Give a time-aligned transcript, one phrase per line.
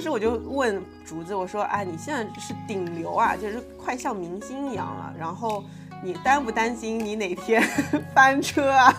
[0.00, 5.12] 当时我就问竹子，我说：“啊，你现在是顶流啊，就是快像明星一样了。
[5.18, 5.62] 然后
[6.02, 7.62] 你担不担心你哪天
[8.14, 8.90] 翻车啊？”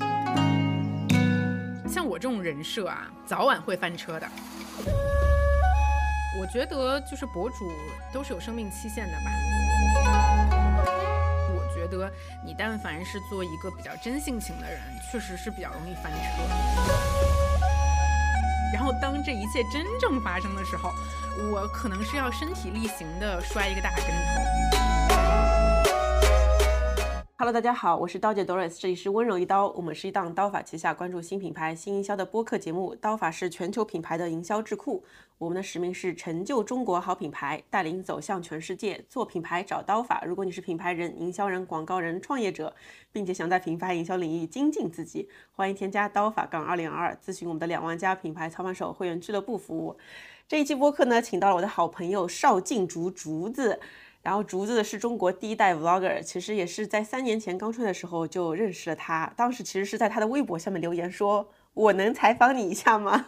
[1.86, 4.26] 像我这种人设啊，早晚会翻车的。
[6.40, 7.70] 我觉得就是博主
[8.14, 9.30] 都是有生命期限的吧。
[11.54, 12.10] 我觉得
[12.42, 14.80] 你但凡是做一个比较真性情的人，
[15.12, 17.59] 确实是比较容易翻车。
[18.72, 20.92] 然后当这一切真正发生的时候，
[21.50, 24.59] 我可能是要身体力行的摔一个大跟头。
[27.40, 32.94] Hello，大家好，我是刀姐 Doris，这里是温柔一刀，我们是一档刀法旗下关注新品牌、新营销的播客节目。
[32.96, 35.02] 刀法是全球品牌的营销智库，
[35.38, 39.02] 我们的使命是成就中国好品牌，带领走向全世界。
[39.08, 40.22] 做品牌找刀法。
[40.26, 42.74] 如果你是品牌人、营销人、广告人、创业者，
[43.10, 49.96] 并且想在品牌营销领域精进自己，欢迎添加刀法杠二零二二，咨询我们的两万家品牌操盘手会员俱乐部服务。
[50.46, 53.80] 这一期播客呢，请到了我的好朋友邵静竹竹子。
[54.22, 59.32] 然后竹子是中国第一代 vlogger，其实也是在三年前刚出来的时候就认识了他。
[59.36, 63.24] 当时其实是在他的微博下面留言说：“我能采访你一下吗？”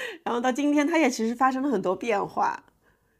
[0.24, 2.64] 然后到今天，他也其实发生了很多变化。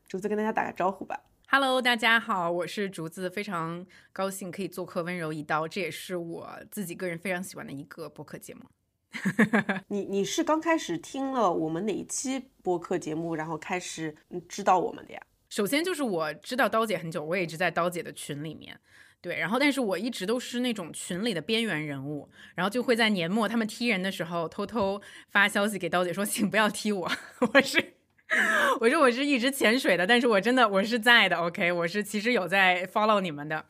[0.09, 1.21] 竹子跟大家打个招呼吧。
[1.49, 8.63] Hello，大家好，我是竹子，非常高兴可以做客温柔一刀，这也是我自己个人非常喜欢的一个播客节目。
[9.89, 14.17] 你你是刚开始听了我们哪一期播客节目，然后开始
[14.49, 15.21] 知道我们的呀？
[15.51, 18.79] 首先就是我知道刀姐很久，我也一直在刀姐的群里面，
[19.21, 27.11] 对，然后但是我一直都是那种群里的边缘人物，然后就会在年末他们踢人的时候偷偷发消息给刀姐说，请不要踢我，
[27.53, 27.95] 我是，
[28.81, 33.67] 我说我是一直潜水的，但是我真的我是在的，OK，我是其实有在 follow 你们的。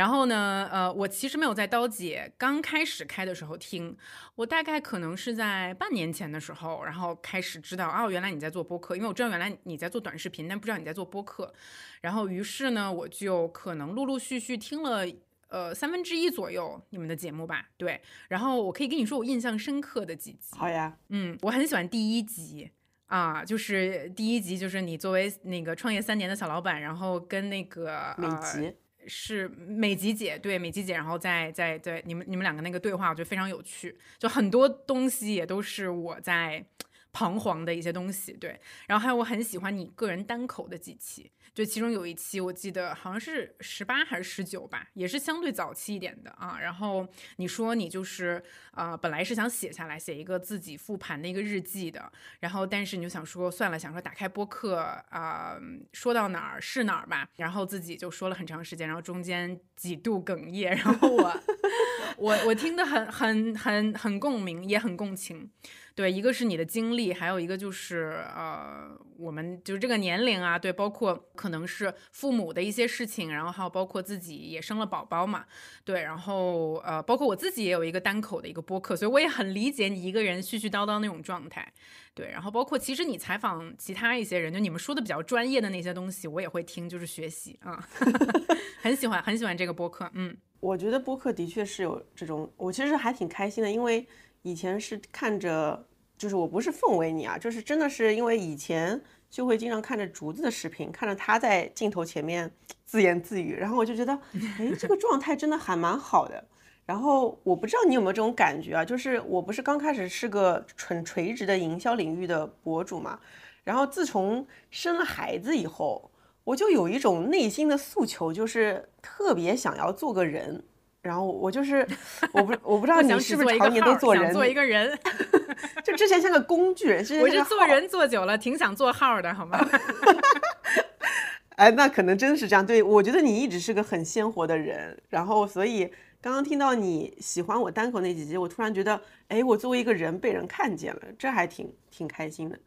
[0.00, 3.94] 然后呢，呃，我其实没有在刀姐刚开始开的时候听，
[4.34, 11.52] 我大概可能是在半年前的时候，然后开始知道，哦，原来你在做播客，因为我知道原来你在做短视频，但不知道你在做播客。
[12.00, 15.04] 然后于是呢，我就可能陆陆续续听了，
[15.48, 18.00] 呃，三分之一左右你们的节目吧，对。
[18.28, 20.56] 然后我可以跟你说我印象深刻的几集。
[20.56, 22.70] 好呀，嗯，我很喜欢第一集
[23.04, 28.74] 啊，就是第一集，就是你作为那个创业三年的小老板，然后跟那个美吉。
[29.06, 36.64] 是美吉姐，对美吉姐，然后在在在你们你们两个那个对话，我觉得非常有趣，就很多东西也都是我在
[37.12, 41.30] 彷徨的一些东西，对，然后还有我很喜欢你个人单口的几期。
[41.52, 46.56] 就其中有一期，我记得好像是十八还是十九吧，也是相对早期一点的啊。
[46.60, 47.06] 然后
[47.36, 52.10] 你说你就是啊，本来是想写下来，写一个自己复盘的一个日记的。
[52.38, 54.76] 然后但是你就想说算了，想说打开播客
[55.10, 55.58] 啊，
[55.92, 57.28] 说到哪儿是哪儿吧。
[57.34, 60.76] 然后自己就说了很长时间，然后中间几度哽咽。
[60.76, 61.40] 然后我
[62.16, 65.50] 我我听得很很很很共鸣，也很共情。
[65.94, 75.44] 对，一个是你的经历，还有一个就是呃，我们就是这个年龄啊，对，包括可能是父母的一些事情，然后还有包括自己也生了宝宝嘛，
[75.84, 81.72] 对，然后呃，包括我自己也有一个单口的一个播客，所以我也很理解你一个人絮絮叨叨那种状态，
[82.14, 87.86] 对，然后包括其实你采访其他一些人，就你们说的比较专业的那些东西，我也会听，就是学习啊，
[88.80, 94.06] 很喜欢很喜欢这个播客，嗯，我觉得播客的确是有这种，我其实还挺开心的，因为
[94.42, 95.86] 以前是看着。
[96.18, 102.52] 就是我不是奉为你啊，就是真的是因为以前就会经常看着竹子的视频，看着他在镜头前面
[102.84, 104.12] 自言自语，然后我就觉得，
[104.58, 106.44] 哎，这个状态真的还蛮好的。
[106.84, 113.18] 然后我不知道你有没有这种感觉啊，就是我不是刚开始是个纯垂直的营销领域的博主嘛，
[113.64, 116.10] 然后自从生了孩子以后，
[116.44, 120.62] 我就有一种内心的诉求，就是特别想要做个人。
[121.02, 121.86] 然后我就是，
[122.32, 124.98] 我不我不知道你是不是常年都做人，做一个人，
[125.84, 129.58] 就之前像个工具人，我是做人做久了，挺想做号的，好吗？
[131.56, 132.64] 哎，那可能真的是这样。
[132.64, 142.58] 对我觉得你一直是个很鲜活的人，然后所以刚刚听到你喜欢我单口那几集，我突然觉得，哎，我作为一个人被人看见了，这还挺挺开心的。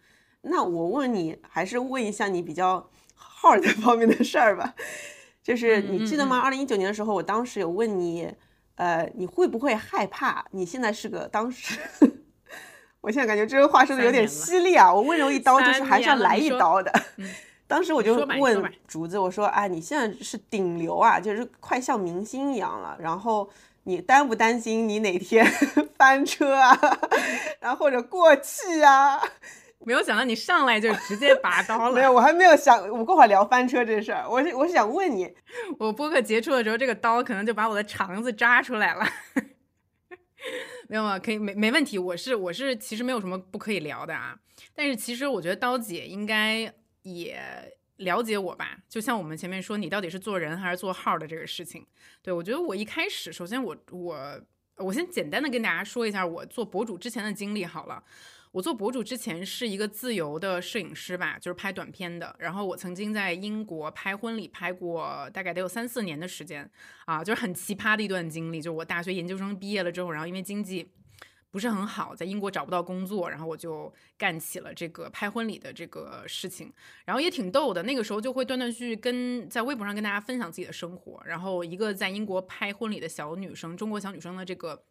[0.42, 4.74] 那我问你，还是问一下你比较号的方面的事儿吧。
[5.44, 6.40] 就是你记得吗？
[6.40, 8.34] 二零一九年的时候，我当时有问你，
[8.76, 10.46] 呃，你会不会害怕？
[10.52, 11.78] 你现在是个当时，
[13.02, 14.92] 我现在感觉这个话说的有点犀利啊！
[14.92, 16.92] 我温柔一刀就是还是要来一刀的。
[17.68, 22.96] 当时我就问竹子，我说：“哎，你现在是顶流啊，就是快像明星一样了。
[23.00, 23.50] 然后
[23.84, 25.46] 你担不担心你哪天
[25.98, 26.80] 翻车啊？
[27.60, 29.20] 然后或者过气啊？”
[29.86, 31.96] 没有想到你上来就直接拔刀了。
[31.96, 34.28] 没有，我还没有想，我们过会儿聊翻车这事儿。
[34.30, 35.34] 我是我是想问你，
[35.80, 39.06] 我播客结束的时候，这个刀可能就把我的肠子扎出来了。
[40.90, 41.98] 没有啊，可以没没问题。
[41.98, 44.38] 我是我是其实没有什么不可以聊的啊，
[44.76, 46.72] 但是其实我觉得刀姐应该
[47.04, 47.40] 也
[47.98, 48.78] 了解我吧。
[48.90, 51.86] 就像我们前面说，你到底是做人还是做号的这个事情，
[52.22, 54.42] 对我觉得我一开始，首先我我
[54.78, 58.04] 我先简单的跟大家说一下我做博主之前的经历好了。
[58.54, 62.36] 我做博主之前是一个自由的摄影师吧，就是拍短片的。
[62.38, 66.70] 然后我曾经在英国拍婚礼，拍过大概得有三四年的时间
[67.06, 68.62] 啊，就是很奇葩的一段经历。
[68.62, 70.92] 就我大学研究生毕业了之后，然后因为经济
[71.50, 76.72] 不是很好，在英国找不到工作，然后我就干起了这个拍婚礼的这个事情。
[77.06, 81.20] 然后也挺逗的，那个时候就会断断续续跟在微博上跟大家分享自己的生活。
[81.26, 84.84] 然后一个在英国拍婚礼的小女生，中国小女生的这个。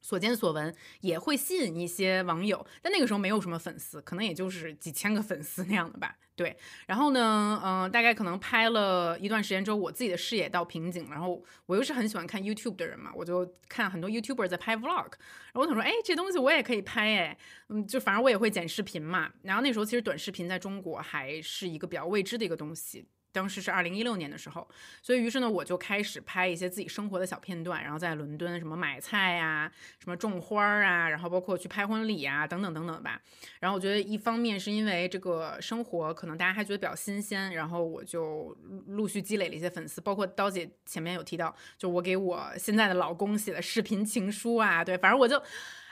[0.00, 6.16] 所见所闻也会吸引一些网友，但那个时候没有什么粉丝，可能也就是几千个粉丝那样的吧。
[6.36, 6.56] 对，
[6.86, 15.10] 然后呢，嗯，大概可能拍了一段时间之后，我自己的视野到瓶颈，然后我又是很喜欢看 YouTube 的人嘛，我就看很多 YouTuber 在拍 Vlog，
[15.52, 17.38] 然后我想说，哎，这东西我也可以拍，哎，
[17.70, 19.32] 嗯，就反正我也会剪视频嘛。
[19.42, 23.04] 然后那时候其实短视频在中国还是一个比较未知的一个东西。
[23.32, 24.66] 当时是二零一六年的时候，
[25.02, 33.20] 所以于是呢，我就开始拍一些自己生活的小片段，然后在伦敦什么买菜呀，什么种花儿啊，然后包括去拍婚礼啊，等等等等吧。
[33.60, 45.40] 然后我觉得一方面是因为这个生活可能大家还觉得比较新鲜，然后我就陆续积累了一些粉丝，包括刀姐前面有提到，就我给我现在的老公写的视频情书啊，对，反正我就，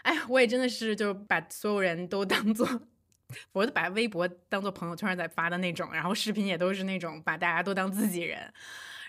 [0.02, 2.66] 哎，我也真的是就把所有人都当做。
[3.52, 8.52] 我就把微博当做朋友圈在发的那种，然后视频也都是那种把大家都当自己人，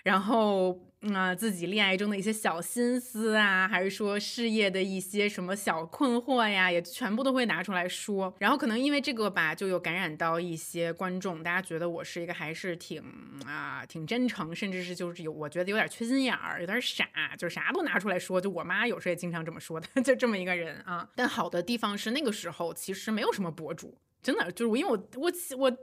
[0.02, 8.34] 然后嗯，自己恋爱中的一些小心思啊，还是说事业的一些什么小困惑呀，也全部都会拿出来说。
[8.40, 13.00] 然后可能因为这个吧，就有感染到一些观众，大家觉得我是一个还是挺
[13.46, 17.06] 啊挺真诚，甚至是就是有我觉得有点缺心眼儿，有点傻，
[17.38, 18.40] 就啥都拿出来说。
[18.40, 21.08] 就我妈有时候也经常这么说的， 就这么一个人啊。
[21.14, 23.96] 但好的地方是那个时候其实没有什么博主。
[24.22, 25.76] 真的就是我，因为我我我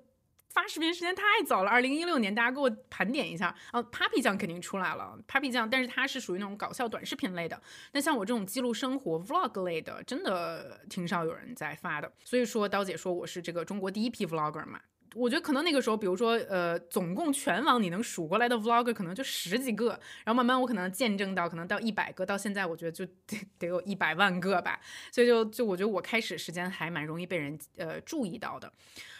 [0.49, 7.61] 发视频时间太早了，二零一六年，大家给我盘点一下啊，Papi 酱肯定出来了，Papi 酱，但是它是属于那种搞笑短视频类的，
[7.91, 14.79] 那像我这种记录生活 Vlog 类的，真的挺少有人在发的，所以说刀姐说我是这个中国第一批 Vlogger 嘛。
[15.15, 24.79] 我觉得可能那个时候，比如说，呃，总共全网你能数过来的 vlog 可能就十几个，然后慢慢我可能见证到，可能到一百个，到现在我觉得就得得有一百万个吧。
[25.11, 28.69] 所以就就我觉得我开始时间还蛮容易被人呃注意到的。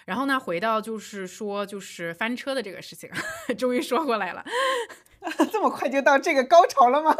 [0.06, 3.10] 然后呢，回到就是说就是翻车的这个事情，
[3.58, 4.44] 终于说过来了。
[5.52, 7.16] 这么快就到这个高潮了吗？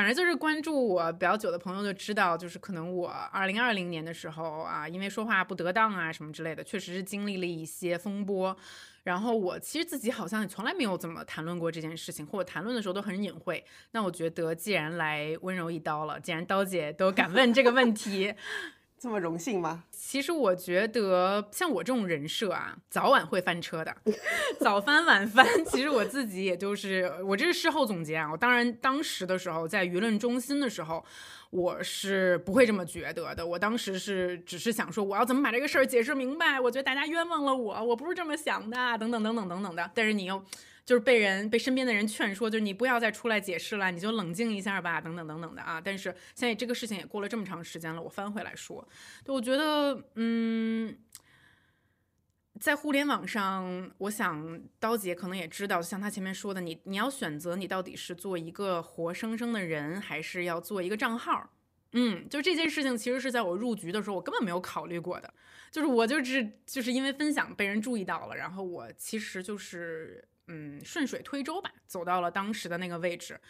[0.00, 8.56] 反正就是关注我比较久的朋友就知道，就是可能我二零二零年的时候啊，因为说话不得当啊什么之类的，确实是经历了一些风波。
[9.02, 13.62] 然后我其实自己好像也从来没有怎么谈论过这件事情，或者谈论的时候都很隐晦。
[13.90, 18.32] 那我觉得既然来温柔一刀了，既然刀姐都敢问这个问题。
[19.00, 19.84] 这么荣幸吗？
[19.90, 23.96] 其实我觉得像我这种人设啊，早晚会翻车的，
[24.60, 25.46] 早翻晚翻。
[25.64, 28.30] 其实我自己也就是，我这是事后总结啊。
[28.30, 31.02] 我当然当时的时候在舆论中心的时候，
[31.48, 33.46] 我是不会这么觉得的。
[33.46, 36.60] 我当时是只是想说，我要怎么把这个事儿解释明白？
[36.60, 39.90] 我觉得大家冤枉了我，我不是这么想的，等等等等等等的。
[39.94, 40.44] 但是你又。
[40.84, 45.80] 就是被人被身边的人劝说，就是你不要再出来解释了，你就冷静一下吧，等等等等的啊。
[45.80, 48.86] 但是现在这个事情也过了这么长时间了，我翻回来说，
[49.26, 50.96] 我觉得，嗯，
[52.58, 61.50] 在互联网上，我想刀姐可能也知道，像他前面说的，你你要选择你到底是做一个活生生的人，还是要做一个账号？
[61.92, 65.32] 嗯，就这件事情其实是在我入局的时候，我根本没有考虑过的，
[65.70, 70.24] 就是我就是就是因为分享被人注意到了，然后我其实就是。
[70.52, 73.40] 嗯，顺水推舟吧，走到了当时的那个位置，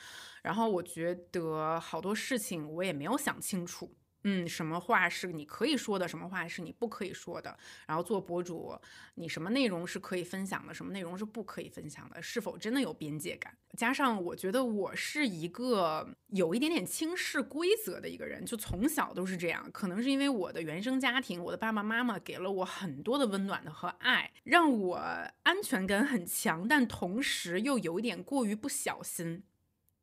[0.42, 3.90] 然后我觉得好多事情我也没有想清楚。
[4.24, 7.56] 嗯，什么话是你可以说的，什么话是你不可以说的？
[7.86, 8.78] 然后做博主，
[9.14, 12.20] 你什么内容是可以分享的，什么内容是不可以分享的？
[12.20, 13.56] 是否真的有边界感？
[13.78, 19.70] 加上我觉得我是一个有一点点轻视规则的一个人，就从小都是这样。
[19.72, 24.96] 可能是因为我的原生家庭，我的爸爸妈妈给了我很多的温暖的和爱，让我
[25.44, 29.44] 安全感很强，但同时又有一点过于不小心。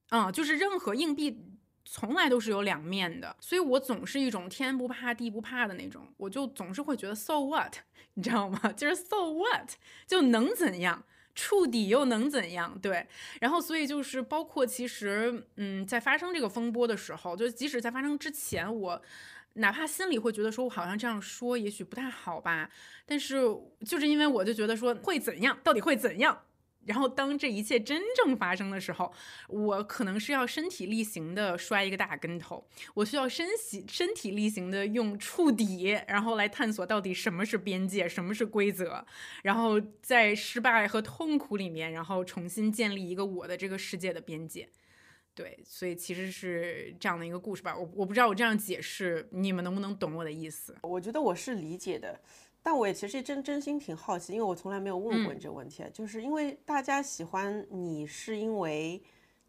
[0.09, 1.56] 嗯，就是任何硬币。
[1.89, 7.75] 从来都是有两面的，所以我总是一种天不怕地不怕的那种，我就总是会觉得 so what，
[8.15, 8.59] 你知道吗？
[8.75, 9.71] 就是 so what
[10.05, 11.01] 就能怎样，
[11.33, 12.77] 触底又能怎样？
[12.81, 13.07] 对，
[13.39, 19.01] 然后所以就是包括其实，嗯，在发生这个风波的时候，就即使在发生之前，我
[19.53, 22.69] 哪怕心里会觉得说我好像这样说也许不太好吧，
[23.05, 23.37] 但是
[23.85, 26.43] 就是因为我就觉得说会怎样，到底会怎样？
[26.87, 29.13] 然后当这一切真正发生的时候，
[29.49, 39.05] 我可能是要身体力行的摔一个大跟头，我需要身体身体力行的用触底，然后来探索到底什么是边界，什么是规则，
[39.43, 44.67] 然后在失败和痛苦里面，然后重新建立一个我的这个世界的边界。
[45.35, 47.77] 对，所以其实是这样的一个故事吧。
[47.77, 50.75] 我我不知道我这样解释你们能不能懂我的意思。
[50.81, 52.19] 我觉得我是理解的。
[52.61, 59.01] 但我也其实真真心挺好奇，因为我从来没有问过你这个问题，就是因为大家喜欢你是因为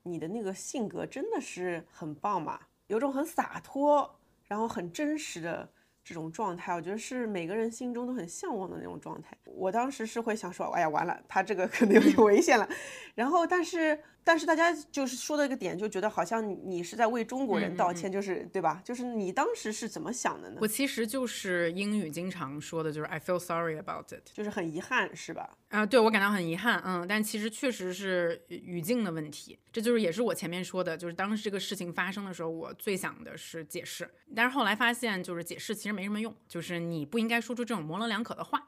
[0.03, 5.69] 你的那个性格真的是很棒嘛，有种很洒脱，然后很真实的
[6.05, 9.37] 这种状态，我觉得是每个人心中都很向往的那种状态。
[9.45, 12.69] 我当时是会想说，哎呀，完了，他这个 可能有点危险了。
[13.15, 13.99] 然后，但是。
[14.29, 18.79] 但是大家就是说的一个点，就觉得好像你是在为中国人道歉，就是对吧？
[18.85, 20.59] 就是你当时是怎么想的呢？
[20.61, 25.57] 我其实就是英语经常说的，就是 I feel sorry about it，就是很遗憾，是吧？
[25.71, 34.07] 啊，对我感到很遗憾，嗯，但其实确实是语境的问题，这就是也是我前面说的，就是当时这个事情发生的时候，我最想的是解释，
[34.37, 38.67] 但是后来发现，就是解释其实没什么用，就是你不应该说出这种模棱两可的话。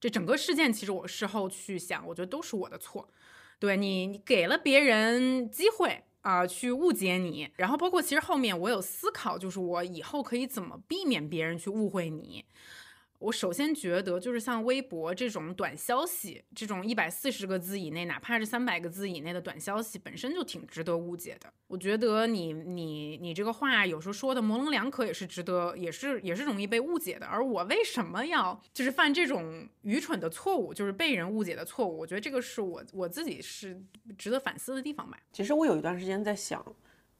[0.00, 3.08] 这整个事件其实我事后去想，我觉得都是我的错。
[3.62, 12.44] 对你，你给了别人机会啊，去误解你，然后包括其实后面我有思考，就是我以后可以怎么避免别人去误会你。
[13.22, 21.52] 我首先觉得，就是像微博这种短消息，这种一百四十个字以内，哪怕是三百个字以内的短消息，本身就挺值得误解的。
[21.68, 27.24] 我觉得你你你这个话有时候说的模棱两可，也是值得，也是也是容易被误解的。
[27.26, 31.98] 而我为什么要就是犯这种愚蠢的错误，就是被人误解的错误？
[31.98, 33.80] 我觉得这个是我我自己是
[34.18, 35.16] 值得反思的地方吧。
[35.32, 36.64] 其实我有一段时间在想。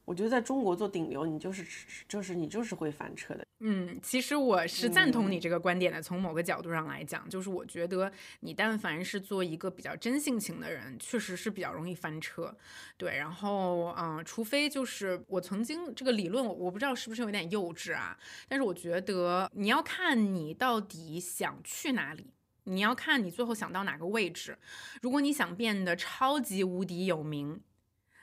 [0.05, 1.65] 我觉得在中国做顶流，你就是
[2.07, 3.45] 就是你就是会翻车的。
[3.59, 6.01] 嗯，其实我是赞同你这个观点的。
[6.01, 12.53] 从某个角度上来讲，就是我觉得你但凡是做一个比较真性情的人，确实是比较容易翻车。
[12.97, 18.17] 对，然后嗯，除非就是我曾经这个理论，我我不知道是不是有点幼稚啊。
[18.49, 22.33] 但是我觉得你要看你到底想去哪里，
[22.65, 24.57] 你要看你最后想到哪个位置。
[25.01, 27.61] 如果你想变得超级无敌有名，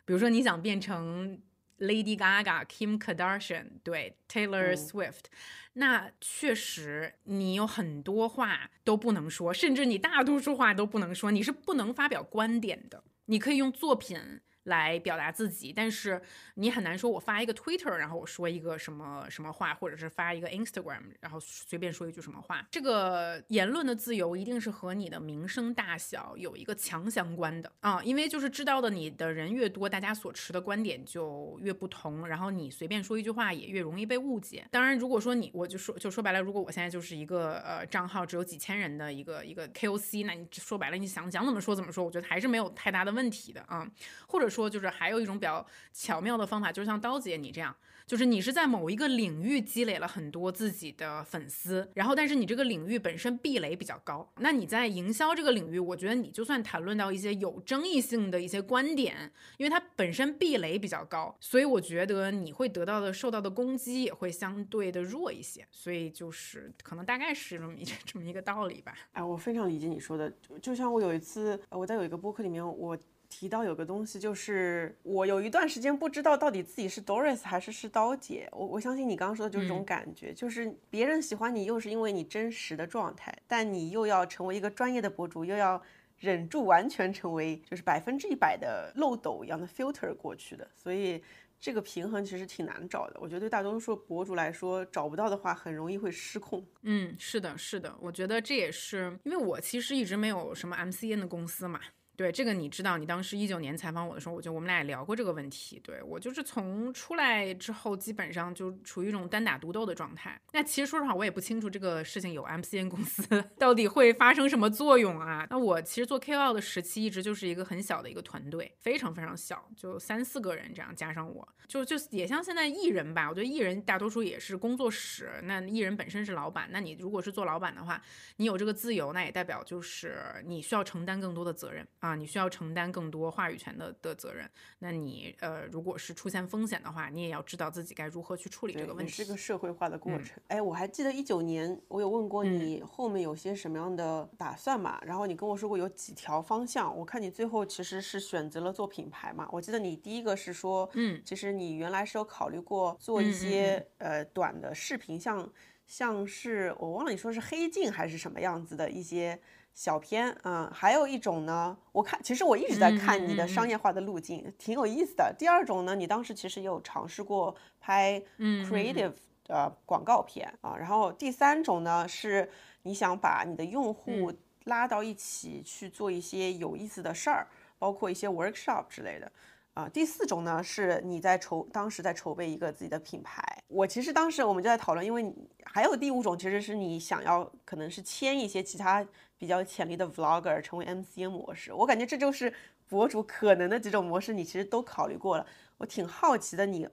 [0.05, 1.41] 比如说你想变成。
[1.81, 5.25] Lady Gaga、Kim Kardashian，对 Taylor Swift，
[5.73, 13.03] 那确实你有很多话都不能说，甚至你大多数话都不能说，你是不能发表观点的。
[13.27, 14.41] 你可以用作品。
[14.71, 16.23] 来表达自己，但是
[16.55, 22.67] 你很难说，我发一个 Twitter，然后我说一个什么什么话，或者是发一个 Instagram，然后随便说一句什么话。
[22.71, 34.65] 这个言论的自由一定是和你的名声大小有一个强相关的啊，因为就是知道的你的人越多，大家所持的观点就越不同，然后你随便说一句话也越容易被误解。
[34.71, 43.91] 当然，如果说你我就说就说白了，如果我现在就是一个呃账号只有几千人的一个一个 KOC，那你说白了，你想讲怎么说怎么说，我觉得还是没有太大的问题的啊，
[44.29, 44.51] 或者。
[44.51, 47.75] 说说就是还有一种比较巧妙的方法，就是像刀姐你这样，
[48.07, 68.95] 就是你是在某一个领域积累了很多自己的粉丝，然后但是你这个领域本身壁垒比较高，那你在营销这个领域，我觉得你就算谈论到一些有争议性的一些观点，因为它本身壁垒比较高，所以我觉得你会得到的受到的攻击也会相对的弱一些，所以就是可能大概是这么一 这么一个道理吧。
[69.13, 72.99] 哎，我非常理解你说的，就像我有一次我在有一个播客里面我。
[73.31, 78.47] 提到有个东西，就是我有一段时间不知道到底自己是 Doris 还是是刀姐。
[78.53, 85.81] 我我相信你刚刚说的就是这种感觉，就是别人喜欢你，又是因为你真实的状态，但你又要成为一个专业的博主，又要
[86.19, 91.23] 忍住完全成为就是百分之一百的漏斗一样的 filter 过去的，所以
[91.61, 93.21] 这个平衡其实挺难找的。
[93.21, 96.67] 我觉得对大多数博主来说，找不到的话，很容易会失控。
[96.83, 101.81] 嗯，是的，是的，我觉得这也是因为我其实一直没有什么 MCN 的公司嘛。
[102.21, 105.81] 对这个你知道，你当时一九年采访我的时候，我就我们俩也聊过这个问题。
[105.83, 110.39] 对我就是从出来之后，基本上就处于一种单打独斗的状态。
[110.53, 115.47] 那其实说实话，我也不清楚这个事情有 MCN 公司 到底会发生什么作用啊。
[115.49, 123.31] 那我其实做 KOL 的时期，一直就是一个很小的一个团队，非常非常小，就三四个人这样，加上我就就也像现在艺人吧。
[123.31, 128.03] 我觉得艺人大多数也是工作室，那艺人本身是老板，那你如果是做老板的话，
[128.37, 132.10] 你有这个自由，那也代表就是你需要承担更多的责任啊。
[132.11, 134.49] 啊，你需要承担更多话语权的的责任。
[134.81, 139.13] 那你呃，如果是出现风险的话，你也要知道自己该如何去处理这个问题。
[139.13, 140.41] 是个社会化的过程。
[140.49, 145.01] 哎，我还记得一九年，我有问过你后面有些什么样的打算嘛？
[145.05, 146.97] 然后你跟我说过有几条方向。
[146.97, 149.49] 我看你最后其实是选择了做品牌嘛。
[149.53, 155.49] 我记得你第一个是说，嗯，其实你原来是有考虑过做一些呃短的视频，像
[155.87, 159.41] 像是我忘了你说是黑镜还是什么样子的一些。
[159.75, 165.35] 小片，嗯，还有一种呢，我看其实我一直在看你的商业化的路径，挺有意思的。
[165.39, 172.51] 第二种呢，你当时其实也有尝试过拍 creative 的广告片啊，然后第三种呢，是
[172.83, 174.33] 你想把你的用户
[174.65, 177.47] 拉到一起去做一些有意思的事儿，
[177.79, 179.33] 包括一些 workshop 之类的。
[179.75, 183.43] 啊，第四种呢是你在筹，当时在筹备一个自己的品牌。
[183.69, 185.33] 我其实当时我们就在讨论，因为
[185.65, 189.07] 还有第五种，其实是你想要可能是签一些其他
[189.39, 191.73] 比较潜力的 vlogger 成为 MCN 模式。
[191.73, 192.53] 我感觉这就是
[192.89, 195.47] 博主可能的几种模式，你其实都考虑过了。
[195.79, 196.87] 我挺好奇的，你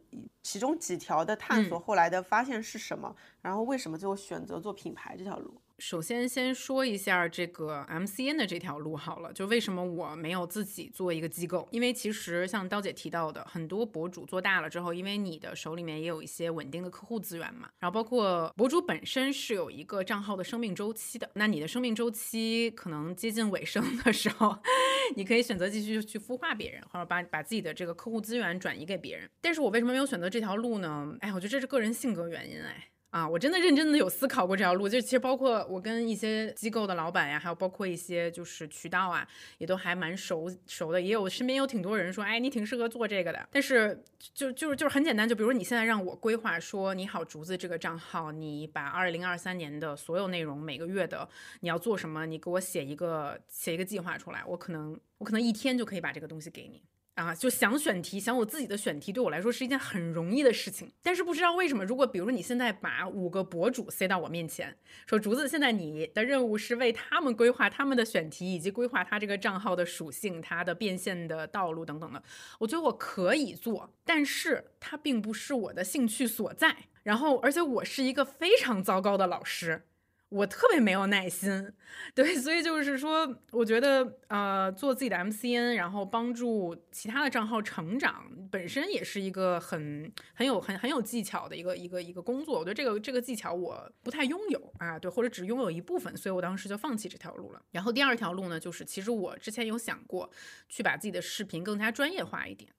[0.44, 3.14] 其中几条的探索后来的发现是什么？
[3.42, 5.60] 然后为什么最后选择做品牌这条路？
[5.80, 9.32] 首先，先说一下这个 MCN 的这条路好了。
[9.32, 11.68] 就为什么我没有自己做一个机构？
[11.72, 21.30] 因为其实像刀姐提到的，很多博主做大了之后，因为你的手里面也有一些稳定的客户资源嘛，然后包括博主本身是有一个账号的生命周期的。
[21.36, 24.58] 那你的生命周期可能接近尾声的时候，
[25.16, 29.30] 你可以选择继续去孵化别人，或者把把自己的这个客户资源转移给别人。
[29.40, 31.16] 但是我为什么没有选择这条路呢？
[31.20, 32.90] 哎，我觉得这是个人性格原因，哎。
[33.18, 43.50] 啊，我真的认真的有思考过这条路，就其实包括我跟一些机构的老板呀，还有包括一些就是渠道啊，也都还蛮熟熟的，也有身边有挺多人说，哎，你挺适合做这个的。
[43.52, 51.28] 但是就就是就是很简单，就比如你现在让我规划说，你好竹子这个账号，你把二零二三年的所有内容每个月的
[51.62, 56.84] 你要做什么，你给我写一个写一个计划出来，我可能我可能一天就可以把这个东西给你。
[57.18, 60.92] 啊，就想选题，想我自己的选题，对我来说是一件很容易的事情。
[61.02, 72.22] 但是不知道为什么，如果比如说你现在把五个博主塞到我面前，说竹子，现在你的任务是为他们规划他们的选题，以及规划他这个账号的属性、他的变现的道路等等的，
[72.60, 76.76] 我觉得我可以做，但是它并不是我的兴趣所在。
[77.02, 79.88] 然后，而且我是一个非常糟糕的老师。
[80.30, 81.72] 我特别没有耐心，
[82.14, 92.60] 对，所以就是说，我觉得呃，做自己的 MCN，然后帮助其他的账号成长，本身也是一个很很有很很有技巧的一个一个一个工作。
[92.60, 97.62] 我觉得这个这个技巧我不太拥有啊，对，或者只拥有一部分，所以我当时就放弃这条路了。
[97.72, 100.30] 然后第二条路呢，就是其实我之前有想过
[100.68, 102.70] 去把自己的视频更加专业化一点。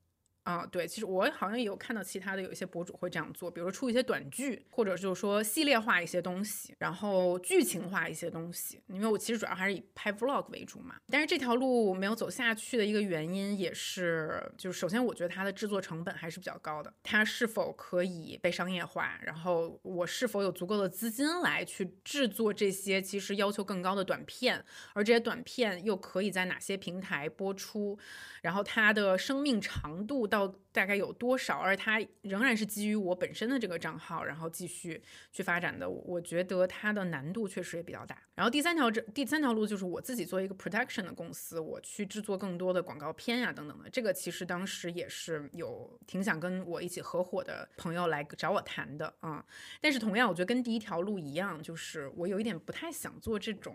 [0.49, 8.81] 啊，对，其实我好像也有看到其他的有一些博主会这样做，比如说出一些短剧，或者就是说系列化一些东西，然后剧情化一些东西。
[8.87, 10.95] 因为我其实主要还是以拍 vlog 为主嘛。
[11.11, 27.99] 但是这条路没有走下去的一个原因也是，就是首先我觉得它的制作成本还是比较高的，它是否可以被商业化，然后我是否有足够的资金来去制作这些其实要求更高的短片，而这些短片又可以在哪些平台播出，
[28.41, 30.38] 然后它的生命长度到。
[30.39, 31.59] 到大概有多少？
[31.59, 35.91] 而它仍然是基于我本身的这个账号，然后继续去发展的。
[35.91, 38.17] 我觉得它的难度确实也比较大。
[38.37, 43.91] 然后第三条这第三条路就是我自己做一个 production 的公司，我去制作更多的广告片呀等等的。
[43.91, 49.45] 这个其实当时也是有挺想跟我一起合伙的朋友来找我谈的啊。
[49.81, 53.75] 但是同样，我觉得跟第一条路一样，就是我有一点不太想做这种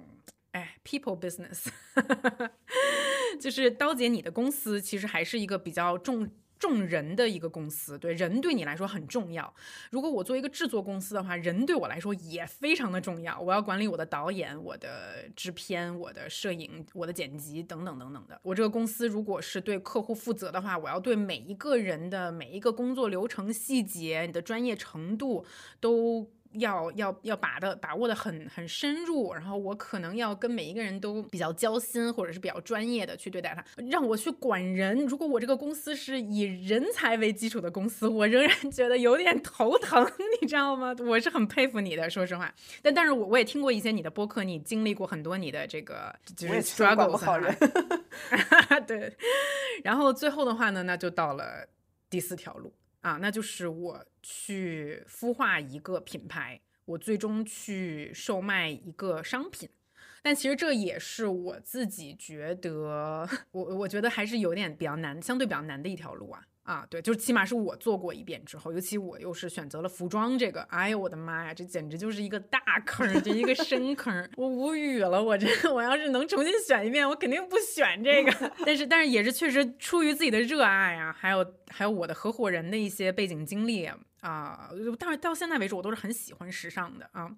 [0.51, 1.67] 哎 people business，
[3.41, 6.31] 就是刀姐你的公司其实还是一个比较重。
[6.63, 9.53] 重人的一个公司，对人对你来说很重要。
[9.91, 13.37] 如果我做一个制作公司的话，人对我来说也非常的重要。
[13.37, 18.39] 我要管理我的导演、我的制片、我的摄影、我的剪辑等等等等的。
[18.43, 25.45] 我这个公司如果是对客户负责的话，我要对每一个人的每一个工作流程细节、你的专业程度
[25.81, 26.31] 都。
[26.53, 35.05] 要要要把的把握的很很深入，然后我可能要跟每一个人都比较交心，或者是比较专业的去对待他，让我去管人。
[35.05, 40.05] 如果我这个公司是以人才为基础的公司，我仍然 觉得有点头疼，
[40.41, 40.95] 你知道吗？
[40.99, 42.53] 我是很佩服你的，说实话。
[42.81, 47.55] 但但是我我也听过一些你的播客，你经历过很多你的这个就是 struggle 好人。
[48.87, 49.15] 对，
[49.83, 51.67] 然后最后的话呢，那就到了
[52.09, 52.73] 第四条路。
[53.03, 59.69] 啊，那就是我去孵化一个品牌，我最终去售卖一个商品，
[60.21, 66.47] 但其实这也是我自己觉得， 我我觉得还是有点比较难，相对比较难的一条路啊。
[66.63, 78.51] 啊，对，就起码是我做过一遍之后，尤其我又是选择了服装这个，哎呦我的妈呀，这简直就是一个大坑，这一个深坑， 我无语了，我这我要是能重新选一遍，我肯定不选这个。
[78.65, 83.85] 但是但是也是确实出于自己的热爱啊，还有还有我的合伙人的一些背景经历
[84.21, 87.29] 啊，但是到现在为止我都是很喜欢时尚的啊，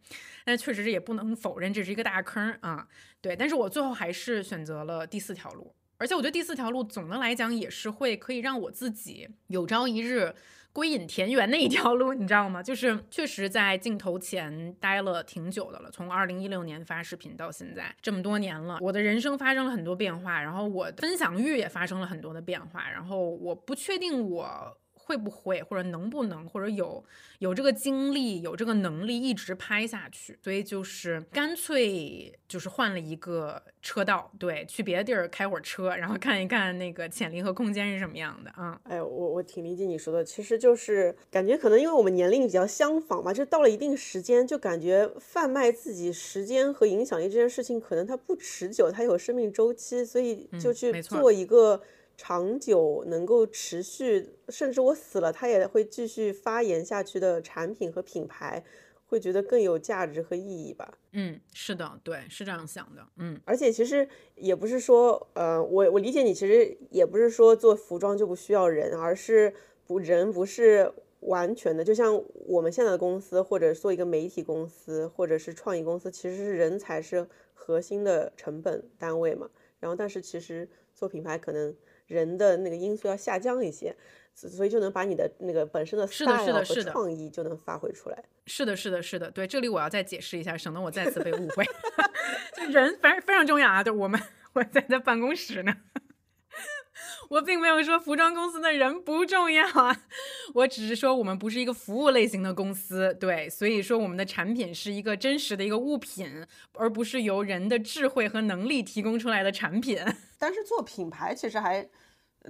[0.45, 2.87] 但确实也不能否认这是一个大坑啊，
[3.21, 5.73] 对，但是我最后还是选择了第四条路。
[5.97, 10.35] 而且我觉得第四条路总的来讲也是会可以让我自己有朝一日
[10.73, 12.61] 归隐田园的一条路，你知道吗？
[12.61, 24.77] 就是确实在镜头前待了挺久的了，从二零一六年发视频到现在这么多年了，我的人生发生了很多变化，然后我分享欲也发生了很多的变化，然后我不确定我。
[25.05, 27.03] 会不会或者能不能或者有
[27.37, 30.35] 有这个精力有这个能力一直拍下去？
[30.41, 38.81] 所以就是干脆就是换了一个车道，对，去别的地儿开会儿车，然后看一看那个潜力和空间是什么样的啊。
[38.85, 51.83] 哎，我我挺理解你说的，其实就是感觉可能因为我们年龄比较相仿吧，就到了一定时间，就感觉贩卖自己时间和影响力这件事情，可能它不持久，它有生命周期，所以就去做一个。
[52.17, 58.63] 长久能够持续，甚至我死了，它也会继续发言下去的产品和品牌，
[59.07, 60.97] 会觉得更有价值和意义吧？
[61.11, 63.05] 嗯，是的，对，是这样想的。
[63.17, 69.53] 嗯，而且其实也不是说，呃，我我理解你，其实也不是说做服装就不需要人，而是
[69.85, 79.49] 不人不是完全的，就像我们现在的公司，或者做一个媒体公司，或者是创意公司，其实是人才是核心的成本单位嘛。
[79.79, 81.75] 然后，但是其实做品牌可能。
[82.07, 83.95] 人的那个因素要下降一些，
[84.33, 88.23] 所以就能把你的那个本身的 style 和创意就能发挥出来。
[88.45, 91.65] 是的，是的，是的，对，这里我要再解释一下，省得我再次被误会。
[92.55, 93.83] 就人非常非常重要啊！
[93.83, 94.19] 就我们
[94.53, 95.75] 我在在办公室呢。
[97.29, 100.03] 我并没有说服装公司的人不重要啊，
[100.53, 109.97] 我只是说我们不是一个服务类型的公司，对，所以说我们的产品是一个真实的一个物品，而不是由人的智慧和能力提供出来的产品。
[110.37, 111.87] 但是做品牌其实还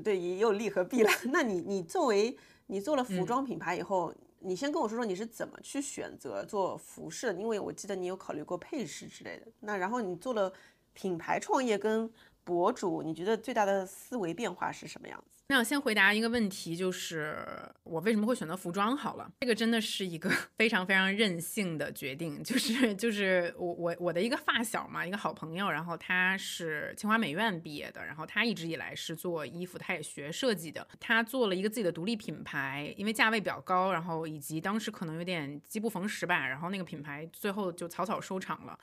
[0.04, 1.10] 对也有利和弊了。
[1.32, 7.40] 那你你作为你做了服装品牌以后，你先跟我说说你是怎么去选择做服饰的？
[7.40, 9.48] 因为我记得你有考虑过配饰之类的。
[9.62, 10.52] 那然后你做了
[10.94, 12.12] 品牌创业跟。
[12.46, 15.35] 博主，你觉得最大的思维变化是什么样子？
[15.48, 17.38] 那我先回答一个问题，就是
[17.84, 18.98] 我为什么会选择服装？
[18.98, 20.28] 好了，这个真的是一个
[20.58, 38.80] 非常非常任性的决定，就是就是我我我的一个发小嘛，一个好朋友，然后他是清华美院毕业的，然后他一直以来是做衣服，他也学设计的，他做了一个自己的独立品牌，因为价位比较高，然后以及当时可能有点机不逢时吧，然后那个品牌最后就草草收场了。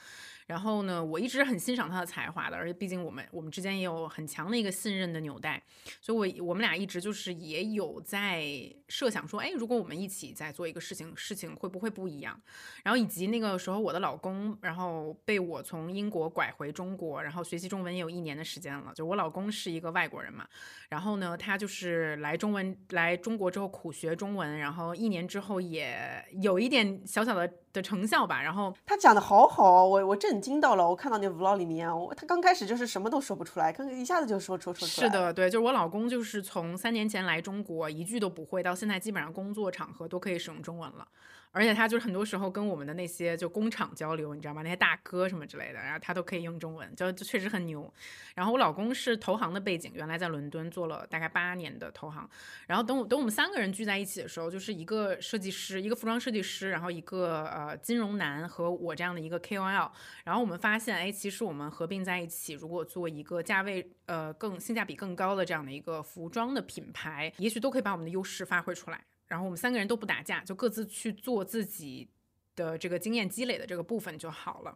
[0.47, 5.63] 然后呢，我一直很欣赏他的才华的，而且毕竟我们我们之间也有很强的一个信任的纽带，
[6.01, 8.45] 所以我我我们俩一直就是也有在
[8.87, 12.39] 设想说，哎，如果我们一起在做一个事情，事情会不会不一样？
[12.85, 20.47] 然后以及那个时候我的老公，然后被我从英国拐回中国，然后学习中文也有一年的时间了，就我老公是一个外国人嘛，
[20.91, 27.51] 然后呢，他就是来中文来中国之后苦学中文，然后一年之后也有一点小小的。
[27.73, 30.89] 的成效吧，然后他讲的好好，我我震惊到了。
[30.89, 35.09] 我看到那 vlog 里面，我他刚开始就是什么都说不出来，刚一下子就说说说出来。
[35.09, 41.07] 是的，对，就是我老公，就是从三年前来中国一句都不会，到现在基本上工作场合都可以使用中文了。
[41.53, 44.63] 而且他就是很多时候跟我们的那些就工厂交流，你知道吗？
[44.63, 47.93] 那些大哥什么之类的，然后他都可以用中文，就就确实很牛。
[48.35, 52.29] 然后我老公是投行的背景，原来在伦敦做了大概八年的投行。
[52.67, 59.91] 然后等我等我们三个人聚在一起的时候，就是一个设计师，一个服装设计师，然后一个呃金融男和我这样的一个 KOL。
[60.25, 69.05] 然后我们发现，哎，其实我们合并在一起，如果做一个价位呃更性价比更高的这样的一个服装的品牌，也许都可以把我们的优势发挥出来。
[69.33, 72.07] 然后我们三个人都不打架，就各自去做自己。
[72.55, 74.75] 的这个经验积累的这个部分就好了，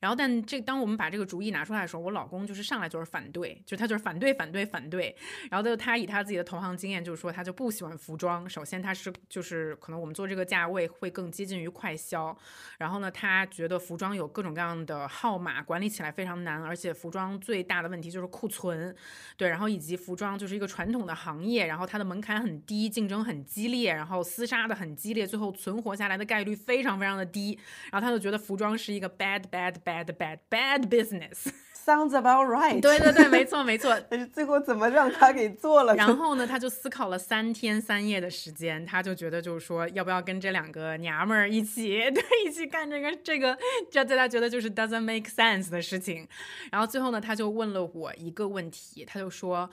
[0.00, 5.14] 然后但这当我们把这个主意拿出来的时候，我老公就是上来就是反对，就他就是反对反对反对，
[5.50, 12.34] 然后就他以他自己的投行经验就是说他就不喜欢服装，首先他是就是可能我们做这个价位会更接近于快销，
[12.78, 18.96] 然后呢他觉得服装有各种各样的号码，管理起来非常难，而且服装最大的问题就是库存，
[19.36, 27.17] 对，然后以及服装就是一个传统的行业，然后它的门槛很低，竞争很激烈，然后厮杀的很激烈，最后存活下来的概率非常非常。
[27.18, 27.58] 的低，
[27.90, 31.52] 然后他就觉得服装是一个 bad bad bad bad bad business。
[31.74, 32.80] Sounds about right。
[32.82, 33.98] 对对对，没错没错。
[34.10, 35.94] 但是最后怎么让他给做了？
[35.94, 43.56] 然后呢，他就思考了三天三夜的时间，他就觉得就是说，要不要跟这两个娘们儿一起， 对，一起干这个这个，
[43.90, 46.28] 这在他觉得就是 doesn't make sense 的事情。
[46.70, 49.70] 然后最后呢，他就问了我一个问题，他就说，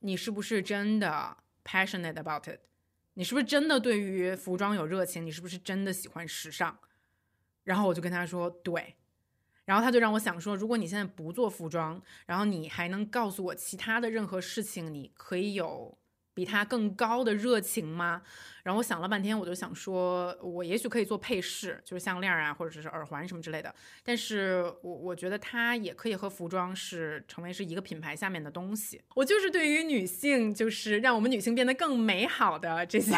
[0.00, 2.60] 你是不是真的 passionate about it？
[3.12, 5.26] 你是不是真的对于服装有热情？
[5.26, 6.78] 你是不是真的喜欢时尚？
[7.68, 8.94] 然后我就跟他说对，
[9.66, 15.98] 然后他就让我想说，如果你现在不做服装，然后你还能告诉我其他的任何事情，你可以有
[16.32, 18.22] 比他更高的热情吗？
[18.68, 23.74] 然后我想了半天，我就想说，我也许可以做配饰，就是项链啊，或者是耳环什么之类的。
[24.04, 29.00] 但是我我觉得它也可以和服装是成为是一个品牌下面的东西。
[29.14, 33.10] 我就是对于女性，就是让我们女性变得更美好的这些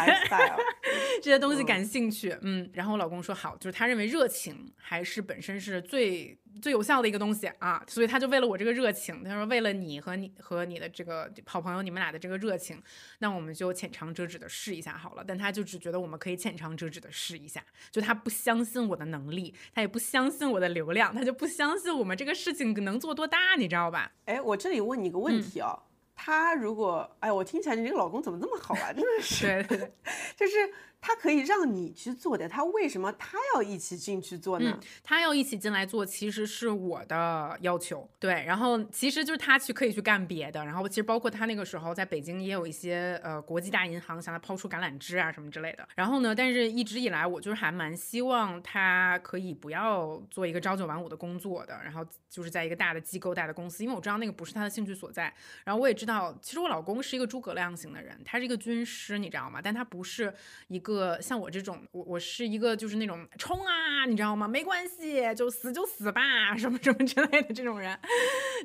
[1.21, 2.33] 这些东西感兴趣。
[2.43, 6.37] 嗯，然后我老公说好，就是他认为热情还是本身是最。
[6.61, 12.77] 最有效的一个东西啊，所以他就为了我这个热情，他说为了你和你和你的这个好朋友，你们俩的这个热情，
[13.19, 15.23] 那我们就浅尝辄止的试一下好了。
[15.25, 24.11] 但他就只觉得我们可以浅尝辄止的试一下，就他不相信我的能力，他也不相信我的流量，他就不相信我们这个事情能做多大，你知道吧？
[24.25, 25.77] 哎，我这里问你一个问题啊，
[26.15, 28.93] 他如果哎，我听起来你这个老公怎么这么好啊？
[28.93, 29.91] 真的是， 对对对，
[30.37, 30.53] 就是。
[31.01, 34.79] 他可以让你去做的，他为什么他要一起进去做呢？
[35.03, 38.07] 他要一起进来做，其实是我的要求。
[38.19, 45.89] 对，然后其实就是他去可以去干别的，然后其实包括他那个时候在北京也有一些呃国际大银行向他抛出橄榄枝啊什么之类的。
[45.95, 55.33] 然后呢，但是一直以来我就是还蛮希望他可以不要做一个朝九晚五的工作的，然后就是在一个大的机构、大的公司，因为我知道那个不是他的兴趣所在。
[55.63, 59.59] 然后我也知道，其实我老公是一个诸葛亮型的人，他是一个军师，你知道吗？
[59.63, 60.31] 但他不是
[60.67, 60.90] 一个。
[60.91, 64.47] 个像我这种，我我是一个就是那种冲啊，你知道吗？
[64.47, 66.21] 没关系，就死就死吧，
[66.59, 67.97] 什么什么之类的这种人。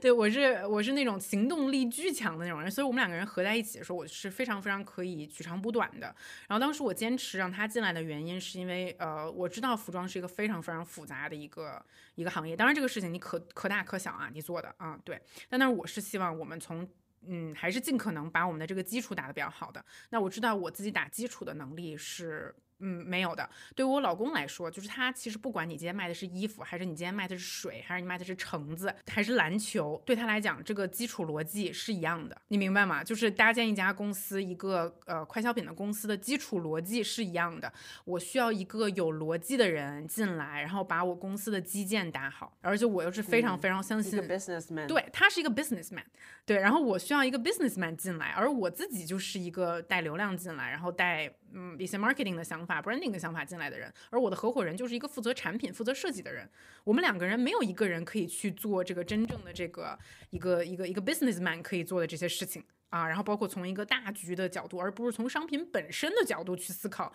[0.00, 6.14] 对我是我是那种行动力巨强的那种人，所以我们两个人合在一起的时候，我是非常非常可以取长补短的。
[6.48, 11.80] 然后当时我坚持让他进来的原因，是因为呃，我知道服装是一个非常非常复杂的一个
[12.16, 12.56] 一个行业。
[12.56, 15.20] 当然这个事情你可可大可小啊，你做的啊对。
[15.48, 16.88] 但那我是希望我们从。
[17.26, 19.84] 嗯，还是尽可能把我们的这个基础打得比较好的。
[20.10, 22.54] 那我知道我自己打基础的能力是。
[22.78, 23.48] 嗯，没有的。
[23.74, 32.36] 对于我老公来说，就是他其实不管你今天卖的是衣服，还是你今天卖的是水，还是你卖的是橙子，还是篮球，对他来讲，这个基础逻辑是一样的。
[32.48, 33.02] 你明白吗？
[33.02, 37.72] 就是搭建一家公司，一个呃快消品的公司的基础逻辑是一样的。
[38.04, 42.56] 我需要一个有逻辑的人进来，然后把我公司的基建打好。
[42.60, 46.04] 而且我又是非常非常相信，businessman，对他是一个 businessman，
[46.44, 46.58] 对。
[46.58, 51.32] 然后我需要一个 businessman 进来，而我自己就是一个带流量进来，然后带。
[51.52, 56.48] 嗯，一些 marketing 的想法，branding 的想法进来的人，而我的合伙人就是一个负责产品、负责设计的人。
[56.84, 59.98] 我们两个人没有一个人可以去做这个真正的这个
[60.30, 63.06] 一个一个一个 businessman 可以做的这些事情啊。
[63.06, 67.12] 然后包括从一个大局的角度，而不是从商品本身的角度去思考。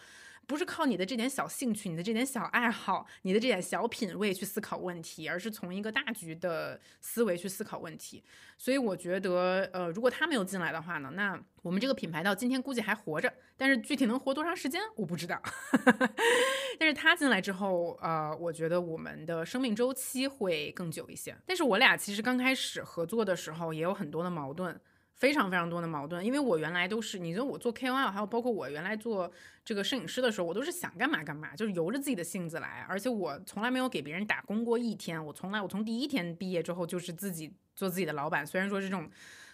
[0.48, 8.24] 不是靠你的这点小兴趣、你的这点小爱好、你的这点小品味去思考问题，而是从一个大局的思维去思考问题。
[8.58, 15.40] 所以我觉得，呃，如果他没有进来的话呢，那我们这个品牌到今天估计还活着，但是具体能活多长时间我不知道。
[16.80, 21.38] 但是他进来之后，呃，我觉得我们的生命周期会更久一些。
[21.46, 24.82] 但是我俩其实刚开始合作的时候也有很多的矛盾。
[25.22, 29.32] 非常非常多的矛盾，因为我原来都是，你说我做 KOL，还有包括我原来做
[29.64, 39.08] 这个摄影师的时候，我都是想干嘛干嘛，就是由着自己的性子来，而且我从来没有给别人打工过一天，我从来我从第一天毕业之后就是自己做自己的老板，虽然说这种。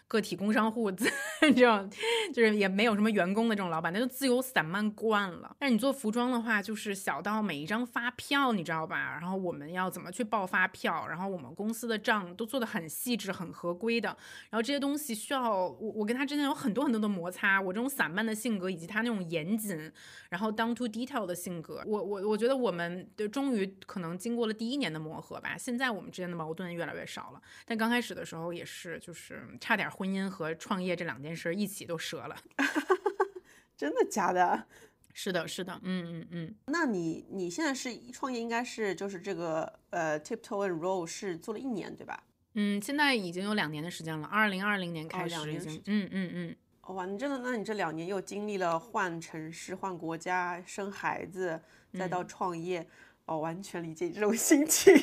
[0.08, 1.06] 个体工商户这
[1.54, 1.90] 种，
[2.34, 5.56] 就是也没有什么员工的这种老板，那就自由散漫惯了。
[5.60, 9.18] 但是你做服装的话，就是小到每一张发票，你知道吧？
[9.20, 14.08] 然后我们要怎么去报发票，然后我们公司的账都做的很细致、很合规的。
[14.50, 17.60] 然后这些东西需要我，我跟他之间有很多很多的摩擦。
[17.60, 19.92] 我这种散漫的性格，以及他那种严谨，
[20.30, 25.58] 然后 down to detail 的性格，我我我觉得我们的终于可能经过了第一年的磨合吧。
[25.58, 29.92] 现在我们之间的矛盾越来越少了，但刚开始的时候也是，就是差点。
[29.98, 32.38] 婚姻和创业这两件事一起都折了，
[33.76, 34.66] 真的假的？
[35.12, 36.56] 是的，是的，嗯嗯嗯。
[36.68, 42.24] 那你你现在是创业，应该是就是这个呃，Tiptoe and Roll 是做了一年对吧？
[42.54, 46.56] 嗯，现在已经有两年的时间了，二零二零年开始已经，嗯嗯嗯。
[46.94, 47.40] 哇，你真的？
[47.40, 51.60] 那你这两年又经历了换城市、换国家、生孩子，
[51.94, 52.88] 再到创业，
[53.26, 54.94] 哦，完全理解这种心情。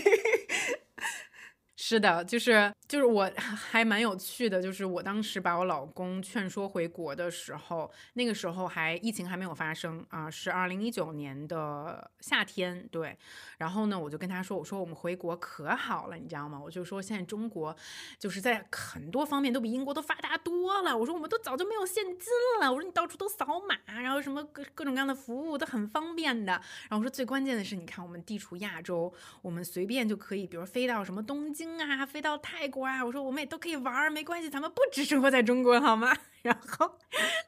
[1.77, 13.19] 是的，就是就是我还蛮有趣的，就是我当时把我老公劝说回国的时候，那个时候还疫情还没有发生啊，是二零一九年的夏天，对。
[13.59, 16.61] 然后呢，我就跟他说，我说我们回国可好了，你知道吗？
[16.63, 17.77] 我就说现在中国
[18.21, 20.97] 就是在很多方面都比英国都发达多了。
[20.97, 22.29] 我说我们都早就没有现金
[22.61, 22.73] 了。
[22.73, 26.53] 我说你到处都扫码，然后什么各各种各样的服务都很方便的。
[26.53, 31.64] 然后我说最关键的是，你看我们地处亚洲，我们随便就可以，比如飞到什么东京。
[31.81, 33.05] 啊，飞到泰国啊！
[33.05, 36.17] 我说我们也都可以玩，没关系，咱们不只生活在中国，好吗？
[36.43, 36.99] 然后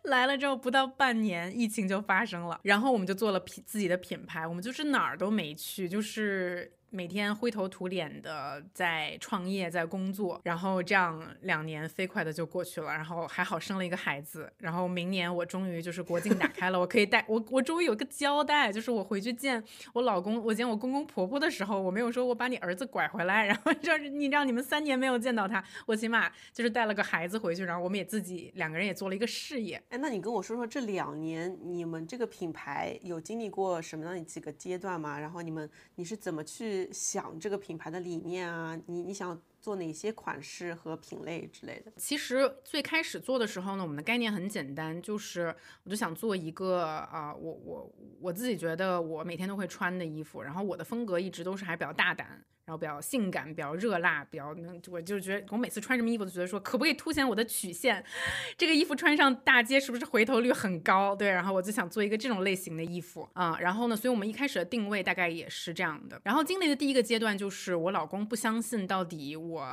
[0.05, 6.76] 来了之后不到半年，疫情就发生了，然后我们就做了品自己的品牌，我们就是哪儿都没去，就是。
[6.91, 29.83] 每天灰头土脸的在创业，在工作，然后这样两年飞快的就过去了，然后还好生了一个孩子，然后明年我终于就是国境打开了，我可以带我，我终于有个交代，就是我回去见我老公，我见我公公婆婆的时候，我没有说我把你儿子拐回来，然后让你让你们三年没有见到他，我起码就是带了个孩子回去，然后我们也自己两个人也做了一个事业。
[29.91, 35.19] 哎，那你跟我说说这两年你们这个品牌有经历过什么样的几个阶段吗？
[35.19, 36.76] 然后你们你是怎么去？
[36.93, 41.93] 想这个品牌的理念啊，你你想做哪些款式和品类之类的？
[41.97, 52.45] 其实最开始做的时候呢，我们的概念很简单，就是我就想做一个啊，我我我自己觉得我每天都会穿的衣服，然后我的风格一直都是还比较大胆。
[52.67, 58.05] 然后比较性感，比较热辣，比较能，我就觉得我每次穿什么衣服都觉得说，可不可以凸显我的曲线？
[58.59, 61.15] 这个衣服穿上大街是不是回头率很高？
[61.15, 63.57] 对，然后我就想做一个这种类型的衣服啊。
[63.61, 66.21] 然后呢，所以我们一开始的定位大概也是这样的。
[66.25, 69.65] 然后经历的第一个阶段就是我老公不相信到底我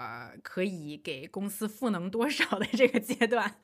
[0.44, 3.56] 可以给公司赋能多少的这个阶段。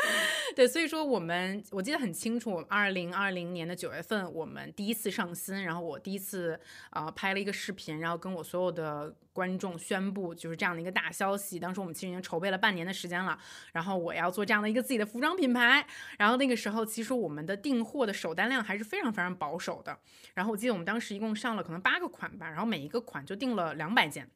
[0.54, 6.58] 对，所以说我们我记得很清楚，二零二零年的九月份，我们第一次上新，然后我第一次
[6.90, 11.58] 啊拍了一个视频，然后跟我所有的观众宣布就是这样的一个大消息。
[11.60, 13.38] 当时我们其实已经筹备了半年的时间了，
[13.72, 15.86] 然后我要做这样的一个自己的服装品牌。
[16.18, 19.96] 然后那个时候其实我们的订货的首单量还是非常非常保守的。
[20.34, 24.28] 然后我记得我们当时一共上了可能八个款吧，然后每一个款就订了两百件。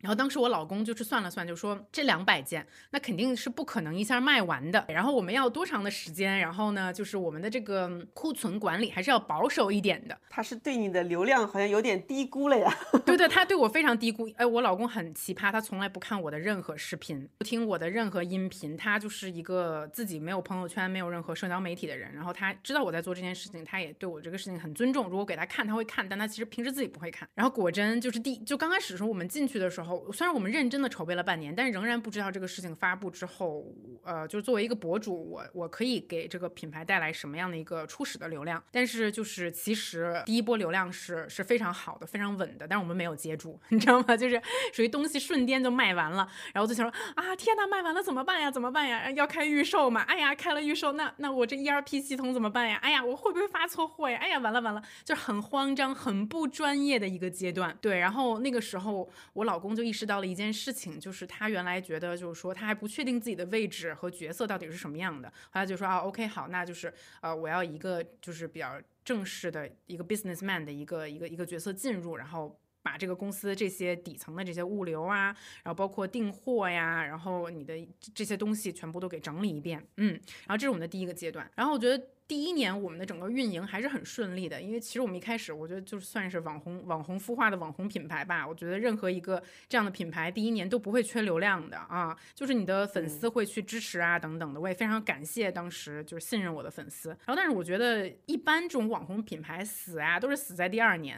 [0.00, 4.84] 然后当时我老公就是算了算，就说这两百件，那肯定是不可能一下卖完的。
[4.88, 6.38] 然后我们要多长的时间？
[6.38, 10.16] 然后呢，就是我们的这个库存管理还是要保守一点的。
[10.28, 12.72] 他是对你的流量好像有点低估了呀？
[13.06, 14.30] 对对，他对我非常低估。
[14.36, 18.76] 哎，我老公很奇葩，他从来不看我的任何视频，不听我的任何音频。
[18.76, 22.12] 他就是一个自己没有朋友圈、没有任何社交媒体的人。
[22.12, 25.08] 然后他知道我在做这件事情，他也对我这个事情很尊重。
[25.08, 27.26] 如果给他看，他会看，但他其实平时自己不会看。
[27.34, 29.85] 然后果真就是第就刚开始的时候，我们进去的时候。
[30.12, 33.64] 虽然我们认真的筹备了半年，但是仍然不知道这个事情发布之后，
[34.02, 38.62] 呃，就是作为一个博主，我我可以给这个品牌带来什么样的一个初始的流量？
[38.70, 44.16] 但是就是其实第一波流量是是非常好的，非常稳的，但是我们没有接住，你知道吗？
[44.16, 44.40] 就是
[44.72, 48.50] 属于东西瞬间就卖完了，然后就想说啊，天呐，卖完了怎么办呀？
[48.50, 49.10] 怎么办呀？
[49.12, 50.00] 要开预售嘛？
[50.02, 52.76] 哎呀，开了预售，那那我这 ERP 系统怎么办呀？
[52.82, 54.18] 哎呀，我会不会发错货呀？
[54.20, 57.76] 哎呀，完了完了，就是很慌张、很不专业的一个阶段。
[57.80, 60.16] 对，然后那个时候我老公就意识到。
[60.16, 65.28] 了一件事情，就是他原来觉得，就是说他还不确定自己的位置和角色到底是什么样的。
[65.50, 77.74] 后来就说啊，OK，好，那就是呃，我要一个就是比较正式的一个 businessman 的一个一个一个角色进入，然后把这个公司这些底层的这些物流啊，然后包括订货呀，然后你的
[78.14, 80.12] 这些东西全部都给整理一遍，嗯，
[80.46, 81.50] 然后这是我们的第一个阶段。
[81.56, 82.00] 然后我觉得。
[82.28, 97.10] 第一年我们的整个运营还是很顺利的，因为其实我们一开始我觉得就算是网红网红孵化的网红品牌吧，我觉得任何一个这样的品牌第一年都不会缺流量的啊，就是你的粉丝会去支持啊等等的，我也非常感谢当时就是信任我的粉丝。
[97.10, 101.16] 然后但是我觉得一般这种网红品牌死啊都是死在第二年，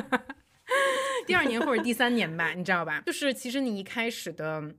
[1.26, 3.02] 第二年或者第三年吧，你知道吧？
[3.06, 4.74] 就是其实你一开始的。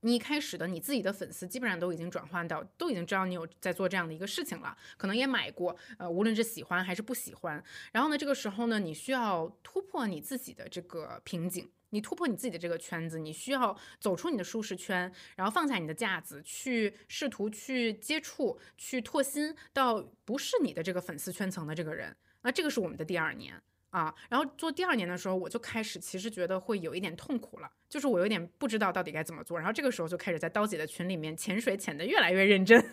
[0.00, 7.60] 你一开始的你自己的粉丝基本上都已经转换到，都已经知道你有在做这样的一个事情了，可能也买过，呃，无论是喜欢还是不喜欢。
[7.90, 22.14] 然后呢，这个时候呢，你需要突破你自己的这个瓶颈，你突破你自己的这个圈子，你需要走出你的舒适圈，然后放下你的架子，去试图去接触，去拓新到不是你的这个粉丝圈层的这个人。
[22.42, 23.60] 那这个是我们的第二年。
[23.90, 29.56] 啊，然后做第二年的时候，我就开始其实觉得会有一点痛苦了，就是我有点不知道到底该怎么做。
[29.58, 32.84] 然后这个时候就开始在刀姐的群里面潜水，潜的越来越认真，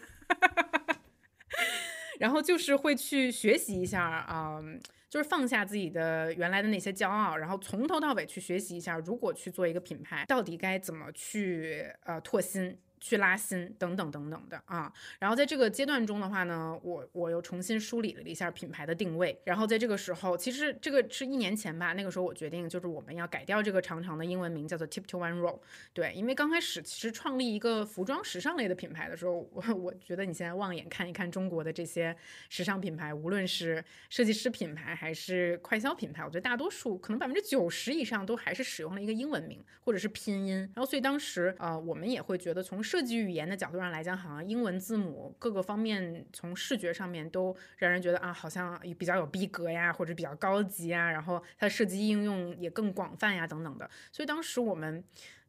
[2.19, 4.61] 然后就是会去学习一下啊，
[5.09, 12.77] 就是放下自己的原来的那些骄傲，然后从头到尾去学习一下，如果去做一个品牌，到底该怎么去呃拓新。
[13.03, 14.89] 去拉新等等等等的啊，
[15.19, 25.59] 然后在这个阶段中的话呢，我我又重新梳理了一下品牌的定位，然后在这个时候，其实这个是一年前吧，那个时候我决定就是我们要改掉这个长长的英文名，叫做 Tip to One Roll。
[25.91, 32.15] 对，因为刚开始其实创立一个服装时尚类的品牌的时候，我我觉得你现在望眼看一看中国的这些
[32.47, 53.89] 时尚品牌，无论是设计师品牌还是快消品牌，我觉得大多数可能百分之九十以上都还是使用了一个英文名或者是拼音，然后所以当时呃我们也会觉得从设计语言的角度上来讲，好像英文字母各个方面从视觉上面都让人觉得啊，好像比较有逼格呀，或者比较高级啊，然后它的设计应用也更广泛呀，等等的。
[54.11, 55.03] 所以当时我们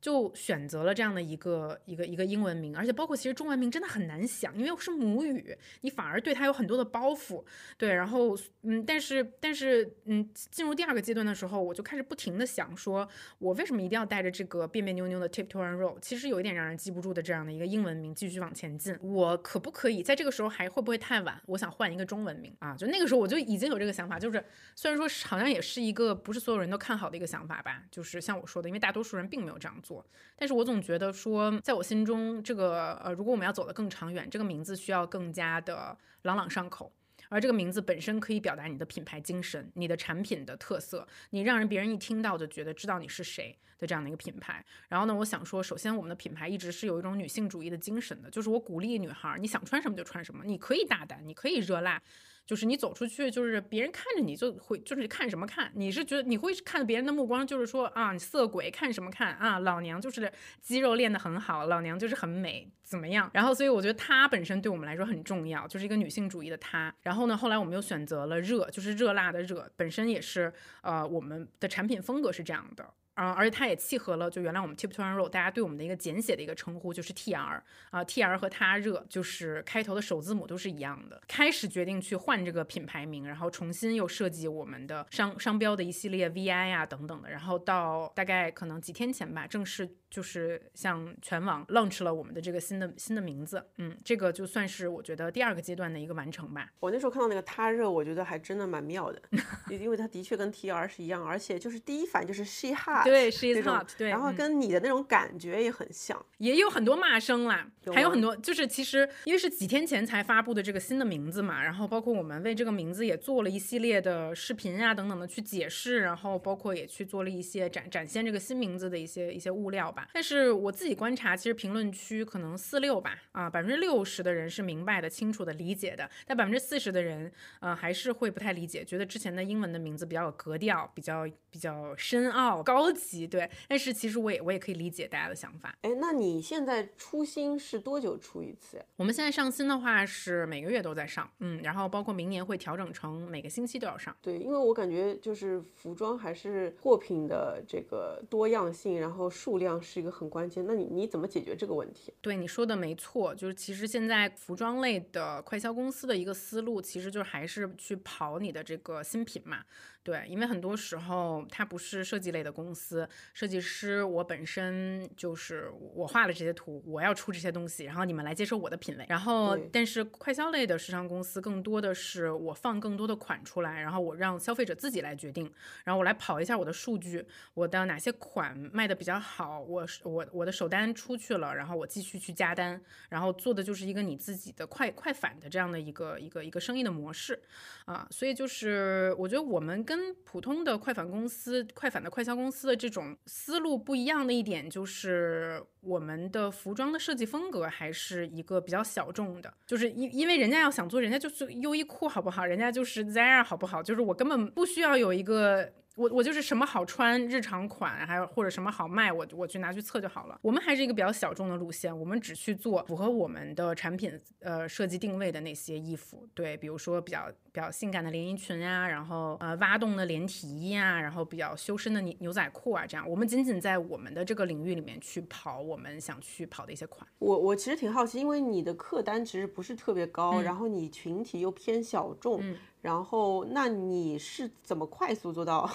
[0.05, 7.43] 就选择了这样的一个一个一个英文名，而且包括其实中文名真的很难想，因为是母语，你反而对它有很多的包袱。
[7.79, 21.41] 对，然后嗯，但是但是嗯，进入第二个阶段的时候，我就开始不停的想，说我为什么一定要带着这个别别扭扭的 tiptoe and roll，其实有一点让人记不住的这样的一个英文名继续往前进，我可不可以在这个时候还会不会太晚？
[21.47, 24.45] 我想换一个中文名啊，就那个时候我就已经有这个想法，就是
[24.77, 29.94] 虽然说好像也是一个不是所有人都看好的一个想法吧，就是像我说的，因为大多数人并没有这样做，
[30.37, 36.93] 但是我总觉得说，在我心中，这个呃，如果我们要走得更长远，这个名字需要更加的朗朗上口。
[37.31, 44.65] 而这个名字本身可以表达你的品牌精神、你的产品的特色，你让人别人一听到就觉得知道你是谁的这样的一个品牌。
[44.89, 52.01] 然后呢，我想说，首先我们的品牌一直是有一种女性主义的精神的，就是我鼓励女孩，你想穿什么就穿什么，你可以大胆，你可以热辣。
[52.47, 55.73] 就是你走出去，就是别人看着你就会，就是看什么看？
[55.75, 59.59] 你是觉得你会看别人的目光，就是说啊，你色鬼看什么看啊？
[59.61, 60.31] 老娘就是
[60.61, 63.31] 肌肉练得很好，老娘就是很美，怎么样？
[63.33, 66.95] 然后所以我觉得她本身对我们来说很重要，就是一个女性主义的她。
[67.03, 72.89] 然后呢，后来我们又选择了热，就是热辣的热，本身也是呃我们的产品风格是这样的。
[73.15, 77.61] 啊，而且它也契合了，就原来我们 Tip to Run Roll 大家对我们的一个简写的一个称呼，就是 TR
[77.91, 81.23] 啊，TR 和它热就是开头的首字母都是一样的。
[81.29, 89.89] 开始决定去换这个品牌名，然后重新又设计我们的商商标的一系列 VI 啊等等的，然后到大概可能几天前吧，正式。
[90.15, 96.71] 就是向全网 launch 了我们的这个新的新的名字，嗯，这个就算是我觉得第二个阶段的一个完成吧。
[96.79, 99.21] 我那时候看到那个他热，我觉得还真的蛮妙的，
[99.69, 120.04] 因为它的确跟 T R 是一样，而且就是第一反应就是 she hot，对，she is hot，对，然后跟你的那种感觉也很像，也有很多骂声啦，还有很多就是其实因为是几天前才发布的这个新的名字嘛，然后包括我们为这个名字也做了一系列的视频啊等等的去解释，然后包括也去做了一些展展现这个新名字的一些一些物料吧。
[120.13, 127.31] 但是我自己观察，其实评论区可能四六吧，啊，百分之六十的人是明白的、清楚的、理解的，但百分之四十的人，
[127.61, 133.49] 呃，还是会不太理解，觉得之前的英文的名字比较有格调，比较比较深奥、高级，对。
[133.69, 135.77] 但是其实我也我也可以理解大家的想法。
[135.83, 138.85] 哎，那你现在出新是多久出一次呀？
[138.97, 144.15] 我们现在上新的话是每个月都在上，嗯，然后包括明年会调整成每个星期都要上。
[144.21, 150.67] 对，因为我感觉就是服装还是货品的这个多样性，然后数量是一个很关键。
[150.67, 152.13] 那你你怎么解决这个问题？
[152.21, 159.63] 对你说的没错，就是其实现在服装类的快销公司的一个思路，其实就是还是去跑你的这个新品嘛。
[160.03, 169.07] 对，因为很多时候它不是设计类的公司，设计师我本身就是我画了这些图，我要出这些东西，然后你们来接受我的品味。
[169.09, 175.51] 然后，但是快销类的时尚公司更多的是我放更多的款出来，然后我让消费者自己来决定，
[175.85, 177.25] 然后我来跑一下我的数据，
[177.55, 187.43] 我的哪些款卖的比较好，我我我的首单出去了，然后我继续去加单，然后做的就是一个你自己的快快反的这样的一个一个一个生意的模式
[187.87, 202.45] 啊，所以就是我觉得我们跟普通的快反公司、快反的快销公司的这种思路不一样的一点，就是我们的服装的设计风格还是一个比较小众的，就是因因为人家要想做，人家就是优衣库好不好？
[202.45, 203.83] 人家就是 Zara 好不好？
[203.83, 205.73] 就是我根本不需要有一个。
[205.95, 210.39] 我我就是什么好穿日常款，还有或者什么好卖，我我去拿去测就好了。
[210.43, 216.27] 我们还是一个比较小众的路线，我们只去做符合我们的产品呃设计定位的那些衣服。
[216.35, 223.09] 对，比如说比较比较性感的连衣裙呀，然后呃挖洞的连体衣啊，然后比较修身的牛牛仔裤啊，这样。
[223.09, 227.07] 我们仅仅在我们的这个领域里面去跑我们想去跑的一些款。
[227.21, 232.43] 我我其实挺好奇，因为你的客单其实不是特别高，然后你群体又偏小众。
[232.85, 235.67] 然后，那你是怎么快速做到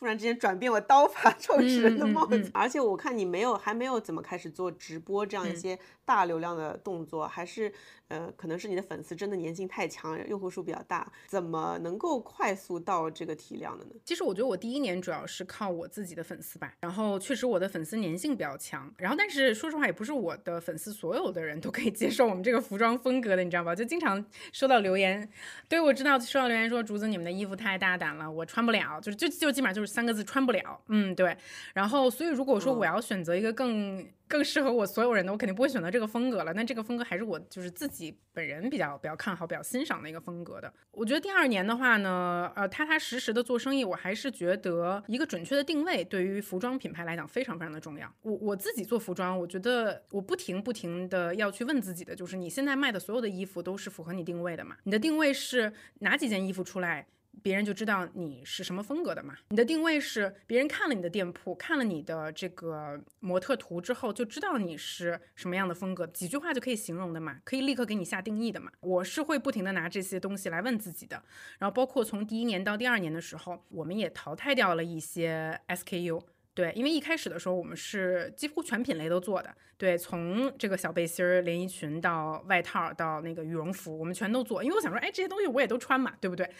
[0.00, 2.50] 突然之间转变我刀法 创始人的帽子？
[2.52, 7.72] 而且我看你没有，还没有怎么开始做直播这样一些大流量的动作，还是。
[8.10, 13.92] 呃，可能是你的粉丝真的粘性太强，用户数比较大，怎么能够快速到这个体量的呢？
[14.04, 23.76] 其实我觉得我第一年主要是靠我自己的粉丝吧，然后确实我的粉丝粘性比较强，然后但是说实话也不是我的粉丝所有的人都可以接受我们这个服装风格的，你知道吧？
[23.76, 25.30] 就经常收到留言，
[25.68, 31.36] 对我知道收到留言说竹子你们的衣服太大胆了，我穿不了，就是就就基本上就是三个字穿不了，嗯对，
[31.74, 34.06] 然后所以如果说我要选择一个更。
[34.30, 36.52] 更适合我所有人的，我肯定不会选择这个风格了。
[36.52, 40.72] 那这个风格还是我就是自己本人比较比较看好、比较欣赏的一个风格的。
[40.92, 48.08] 我觉得第二年的话呢，呃，踏踏实实的做生意，我还是觉得一个准确的定位对于服装品牌来讲非常非常的重要。
[48.22, 54.76] 我我自己做服装，我觉得我不停不停的要去问自己的，就是你现在卖的所有的衣服都是符合你定位的嘛？
[54.84, 57.04] 你的定位是哪几件衣服出来？
[57.42, 59.34] 别人就知道你是什么风格的嘛。
[59.48, 68.70] 你的定位是别人看了你的店铺，看了你的这个模特图之后，就知道你是什么样的风格，几句话就可以形容的嘛，可以立刻给你下定义的嘛。
[68.80, 71.22] 我是会不停的拿这些东西来问自己的，
[71.58, 76.22] 然后包括从第一年到第二年的时候，我们也淘汰掉了一些 SKU。
[76.52, 84.62] 对，因为一开始的时候我们是几乎全品类都做的，对，从这个小背心儿、连衣裙到外套到那个羽绒服，我们全都做。
[84.62, 86.50] 因为我想说，哎，这些东西我也都穿嘛，对不对？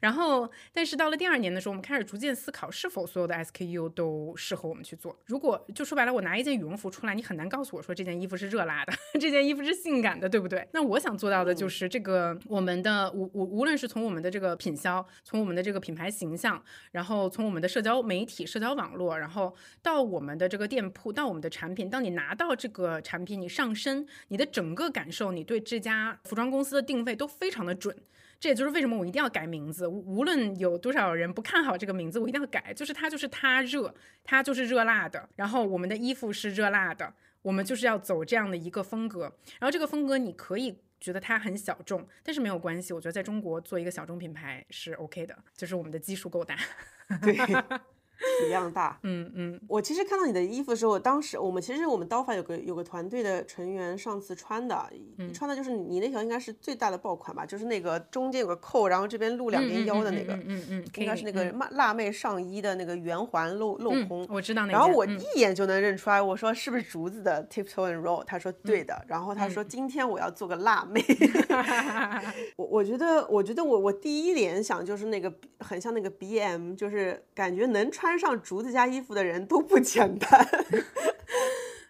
[0.00, 5.16] 然后，但是到了第二年的时候，我们开始逐渐思考，是否所有的 SKU 都适合我们去做。
[5.26, 10.66] 如果就说白了，我拿一件羽绒服出来，你很难告诉我说这件衣服是热辣的， 这件衣服是性感的，对不对？
[10.72, 16.60] 那我想做到的就是这个，我们的无无无论是从我们的这个品销，从我们的这个品牌形象，
[16.92, 19.43] 然后从我们的社交媒体、社交网络，然后。
[19.82, 27.96] 到我们的这个店铺，到我们的产品，当你拿到这个产品，你上身，你的整个感受，你对这家服装公司的定位都非常的准。
[28.40, 32.74] 这也就是为什么我一定要改名字，无论有多少人不看好这个名字，我一定要改。
[32.74, 35.26] 就是它就是它热，它就是热辣的。
[35.36, 39.22] 然后我们的衣服是热辣的，我们就是要走这样的一个风格。
[39.58, 42.92] 然后这个风格你可以觉得它很小众，但是没有关系。
[42.92, 46.58] 我觉得在中国做一个小众品牌是 OK 的，就是我们的基数够大。
[47.22, 47.34] 对。
[48.40, 54.88] 体量大，嗯嗯，我其实看到你的衣服的时候，当时我们其实我们刀法有个有个团队的成员上次穿的，
[55.34, 64.62] 穿的就是你那条应该是最大的爆款吧，就是那个中间有个扣，然后这边露两边腰的那个，嗯嗯，应该是那个辣辣妹上衣的那个圆环镂镂空，我知道。
[64.64, 71.04] 那个，然后我一眼就能认出来，我说是不是竹子的 tiptoe and roll，他说对的，然后他说今天我要做个辣妹，
[72.56, 78.03] 我我觉得我觉得我我第一联想就是那个很像那个 BM，就是感觉能穿。
[78.04, 80.46] 穿上竹子家衣服的人都不简单，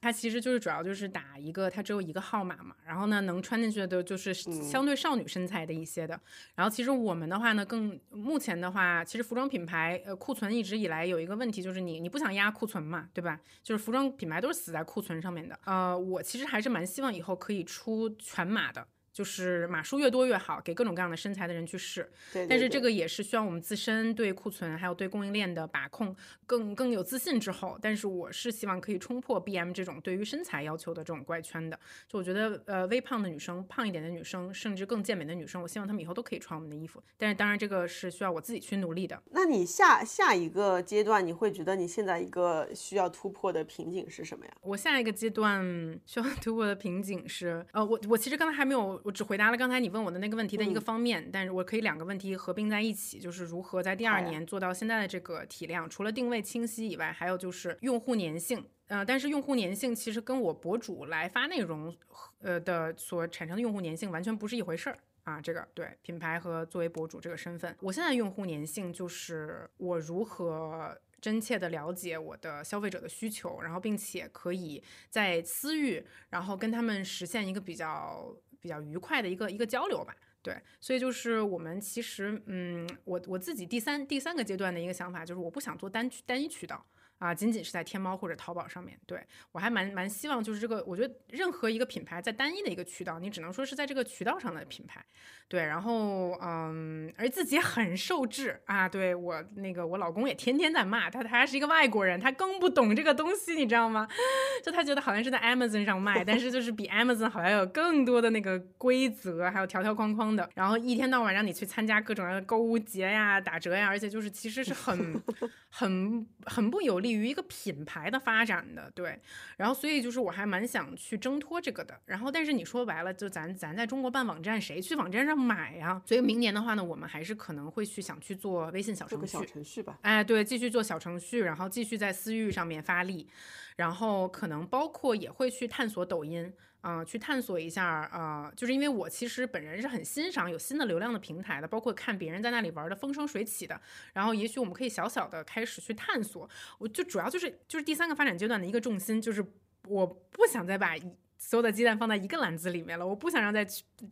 [0.00, 6.20] 它其实就是主要就是打一个，它只有一个号码嘛，然后呢能穿进去的就是相对少女身材的一些的，
[6.54, 13.40] 然后其实我们的话呢，更目前的话，其实服装品牌呃库存一直以来有一个问题就是你你不想压库存嘛，对吧？
[13.60, 18.86] 就是服装品牌都是死在库存上面的，呃，我其实还是蛮希望以后可以出全码的。
[19.14, 22.10] 就是码数越多越好，给各种各样的身材的人去试。
[22.32, 26.14] 对，但是这个也是需要我们自身对库存还有对供应链的把控
[26.46, 27.78] 更更有自信之后。
[27.80, 31.78] 但是我是希望可以冲破 BM 这种对于身材要求的这种怪圈的。
[32.08, 37.00] 就我觉得，呃，微胖的女生、胖一点的女生，甚至更健美的女生，我希望她们以后都可以穿我们的衣服。
[37.16, 39.22] 但是当然，这个是需要我自己去努力的。
[39.30, 44.52] 那你下下一个阶段，你会觉得你现在一个需要突破的瓶颈是什么呀？
[44.62, 45.62] 我下一个阶段
[46.04, 49.03] 需要突破的瓶颈是，呃，我我其实刚才还没有。
[49.04, 55.88] 我只回答了刚才你问我的那个问题的一个方面，但是我可以两个问题合并在一起，就是如何在第二年做到现在的这个体量。
[55.90, 58.64] 除了定位清晰以外，还有就是用户粘性。
[58.86, 61.94] 呃，但是用户粘性其实跟我博主来发内容，
[62.38, 65.38] 呃的所产生的用户粘性完全不是一回事儿啊。
[65.38, 70.98] 这个对品牌和作为博主这个身份，我现在用户粘性就是我如何。
[71.20, 80.16] 真切的了解我的消费者的需求，然后并且可以在私域，然后跟他们实现一个比较比较愉快的一个一个交流吧。
[80.40, 86.84] 对，所以就是我们其实，嗯，我我自己第三第三个阶段的一个想法就是，我不想做单单一渠道。
[87.18, 89.18] 啊，仅仅是在天猫或者淘宝上面对
[89.52, 95.04] 我还蛮蛮希望，就是这个，我觉得任何一个品牌在单一的一个渠道，你只能说是在这个渠道上的品牌，
[95.48, 104.06] 对，然后嗯，而自己很受制啊，对我那个我老公也天天在骂他，他还是一个外国人，他更不懂这个东西，你知道吗？
[104.62, 115.22] 就他觉得好像是在 Amazon 上卖，但是就是比 Amazon 好像有更多的那个规则，还有条条框框的，然后一天到晚让你去参加各种各样的购物节呀、打折呀，而且就是其实是很
[115.70, 117.14] 很很不有利。
[117.14, 119.16] 于一个品牌的发展的对，
[119.56, 126.02] 然后所以就是我还蛮想去挣脱这个的，然后但是你说白了，就咱咱在中国办网站，谁去网站上买呀？
[126.04, 129.96] 所以明年的话呢，我们还是可能会去想去做微信小程序，小程序吧。
[130.02, 133.28] 哎，对，继续做小程序，然后继续在私域上面发力，
[133.76, 136.52] 然后可能包括也会去探索抖音。
[136.84, 143.80] 啊，去探索一下，呃，就是因为我其实本人是很欣赏有新的流量的平台的，包括看别人在那里玩的风生水起的，
[144.12, 146.46] 然后也许我们可以小小的开始去探索。
[146.76, 149.42] 我就主要就是就是第三个发展阶段的一个重心，就是
[149.88, 150.94] 我不想再把
[151.38, 153.66] 所有的鸡蛋放在一个篮子里面了，我不想让再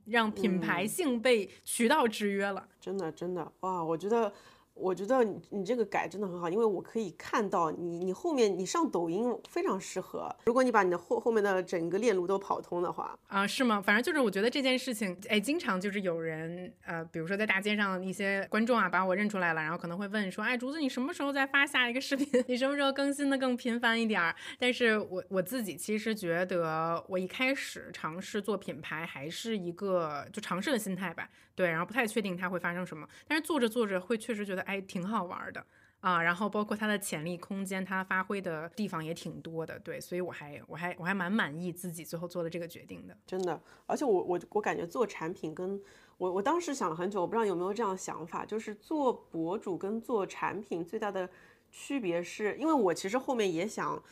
[0.07, 2.67] 让品牌性被渠道制约了。
[2.81, 4.33] 真的真的哇，我觉得。
[4.75, 10.35] 我觉得你你这个改真的很好，因为我可以看到你你后面你上抖音非常适合。
[10.47, 13.81] 如果你把你的后后面的整个链路都跑通的话，啊，是吗？
[13.81, 22.27] 反正就是我觉得这件事情，哎，经常就是有人呃，比如说在大街上一些观众啊把我认出来了，然后可能会问说，哎，竹子你什么时候再发下一个视频？
[22.49, 24.35] 你什么时候更新的更频繁一点儿？
[24.59, 31.29] 但是我我自己其实觉得，我一开始尝试做品牌还是一个就尝试的心态吧。
[31.55, 35.65] 对，然后不太确定它会发生什么，但是做着做着会确实觉得哎挺好玩的
[36.01, 45.81] 啊，然后包括它的潜力空间，它发挥的地方也挺多的，对，所以我还我还我还蛮满意自己最后做的这个决定的，真的，而且我我我感觉做产品跟
[46.19, 51.29] 我我当时想了很久，我不知道有没有这样的想法，就是做博主跟做产品最大的
[51.71, 54.03] 区别是，因为我其实后面也想。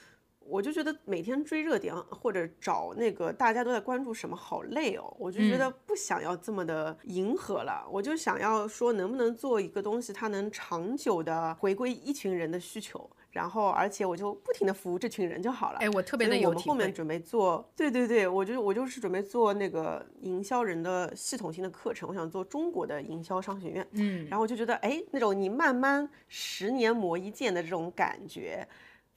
[0.50, 15.78] 我就觉得每天追热点或者找那个大家都在关注什么好累哦，我就觉得不想要这么的迎合了，我就想要说能不能做一个东西，它能长久的回归一群人的需求，然后而且我就不停的服务这群人就好了。
[15.78, 23.86] 哎，我特别的有我们后面准备做，对对对，我就我就是准备做那个营销人的系统性的课程，我想做中国的营销商学院。
[23.92, 28.66] 嗯，然后我就觉得哎，那种你慢慢十年磨一剑的这种感觉。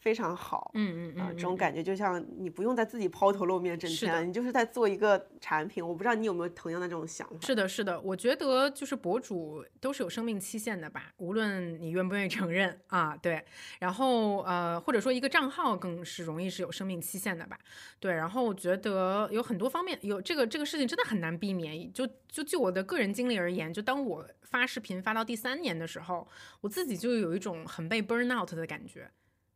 [0.04, 5.82] 非常好，嗯嗯啊，这种感觉就像你不用再自己抛头露面挣钱，你就是在做一个产品。
[5.82, 7.38] 我不知道你有没有同样的这种想法？
[7.39, 13.45] 是的，是的，我觉得就是博主都是有生命期限的吧，无论你愿不愿意承认啊，对。
[13.80, 17.58] 然后呃，或者说一个账号更是容易是有生命期限的吧，
[18.01, 18.12] 对。
[18.14, 21.93] 然后我觉得有很多方面，有这个这个事情真的很难避免。
[21.93, 26.28] 就就就我的个人经历而言，就当我发视频发到第三年的时候，
[26.60, 29.10] 我自己就有一种很被 burn out 的感觉。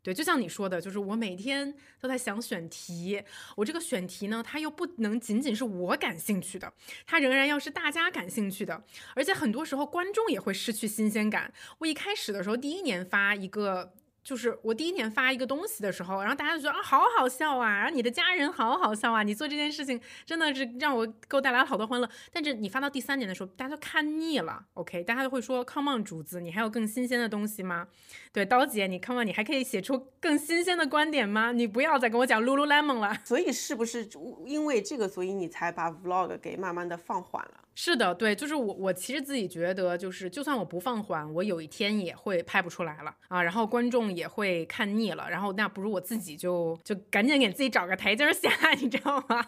[0.07, 3.21] 对，就像你说的，就是我每天都在想选题，
[3.57, 6.71] 我这个选题呢，它又不能仅仅是我感兴趣的，
[7.05, 8.81] 它仍然要是大家感兴趣的，
[9.15, 11.51] 而且很多时候观众也会失去新鲜感。
[11.79, 13.91] 我一开始的时候，第一年发一个。
[14.27, 22.09] 就是我第一年发一个东西的时候，然后大家就觉得啊，好好笑啊，然后你的家人好好笑啊，你做这件事情真的是让我给我带来了好多欢乐。
[22.29, 27.87] 但是你发到第三年的时候，大家都看腻了，OK，大家都会说，Come on，竹子，你还有更新鲜的东西吗？
[28.33, 31.53] 对，刀姐，你 Come on，你还可以写出更新鲜的观点吗？
[31.53, 33.17] 你不要再跟我讲 Lululemon 了。
[33.23, 34.09] 所以是不是
[34.45, 37.61] 因为这个，所以你才把 Vlog 给慢慢的放缓了？
[37.79, 48.49] 是的，对，就是我，我其实自己觉得，就是就算我不放缓，我有一天也会拍不出来了啊，然后观众也会看腻了，然后那不如我自己就就赶紧给自己找个台阶下，
[48.81, 49.45] 你知道吗？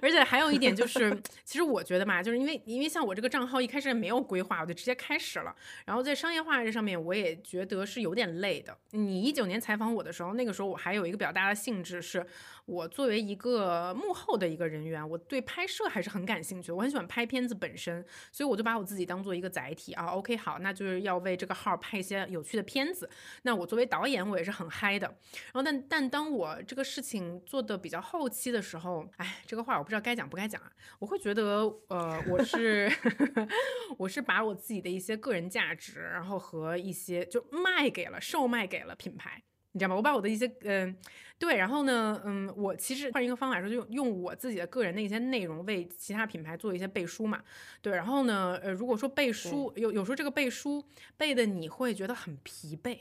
[0.00, 1.14] 而且还有一点就是，
[1.44, 5.54] 其实我觉得嘛，就是因为因为像我这个账号一开始也没有规划，我就直接开始了，
[5.84, 8.74] 然后在商业化这上面，我也觉得是有点累的。
[8.92, 12.26] 你一九年采访我的时候，那个时候我还有一个比较大的兴致，是
[12.68, 17.54] 我作为一个幕后的一个人员，我对拍摄还是很感兴趣的，我很喜欢拍片子。
[17.58, 20.06] 本身，所以我就把我自己当做一个载体啊。
[20.08, 23.08] OK，好，那就是要为这个号拍一些有趣的片子。
[23.42, 25.06] 那我作为导演，我也是很嗨的。
[25.06, 30.70] 然后，但但当我这个事情做的比较后期的时候，哎，这个话我不知道该讲不该讲啊。
[30.98, 32.92] 我会觉得，呃，我是
[33.98, 39.42] 我是把我自己的一些个人价值，然后和一些就卖给了售卖给了品牌。
[39.78, 39.94] 你知道吗？
[39.94, 40.96] 我把我的一些嗯，
[41.38, 47.40] 对，然后呢，嗯，我其实换一个方法说，就用用我自己的个人的一些内容为其他品牌做一些背书嘛。
[47.80, 50.84] 对，然后呢，呃，如果说背书有有时候这个背书
[51.16, 52.98] 背的你会觉得很疲惫。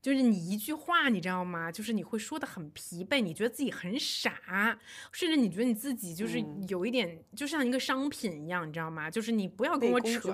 [0.00, 1.70] 就是你一句话，你知道吗？
[1.70, 4.78] 就是你会说的很疲惫，你觉得自己很傻，
[5.12, 9.10] 甚至你觉得你自己就是有一点，就像一个商品一样，你知道吗？
[9.10, 10.32] 就是你不要跟我扯，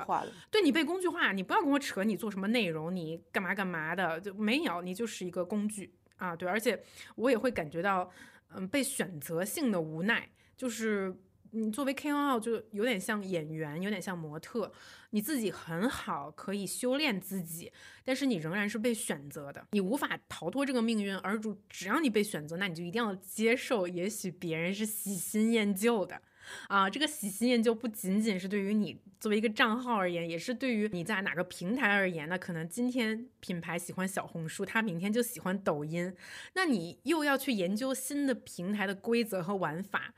[0.51, 6.83] 对你被工具化，你不要跟我扯，你做什么内容，你干嘛干嘛的，就没有，你就是一个工具啊，对，而且
[7.17, 8.11] 我也会感觉到，
[8.55, 11.17] 嗯，被选择性的无奈，就是。
[11.55, 14.73] 你作为 KOL 就有点像演员，有点像模特，
[15.11, 17.73] 你自己很好，可以修炼自己，
[18.05, 21.17] 但是你仍然是被选择的，你无法逃脱这个命运。
[21.19, 26.21] 而主只要你被选择，那你就一定要接受，也许别人是喜新厌旧的，
[26.67, 32.29] 啊，这个喜新厌旧不仅仅是对于你作为一个账号而言，也是对于你在哪个平台而言。
[32.29, 36.13] 那可能今天品牌喜欢小红书，他明天就喜欢抖音，
[36.55, 40.13] 那你又要去研究新的平台的规则和玩法。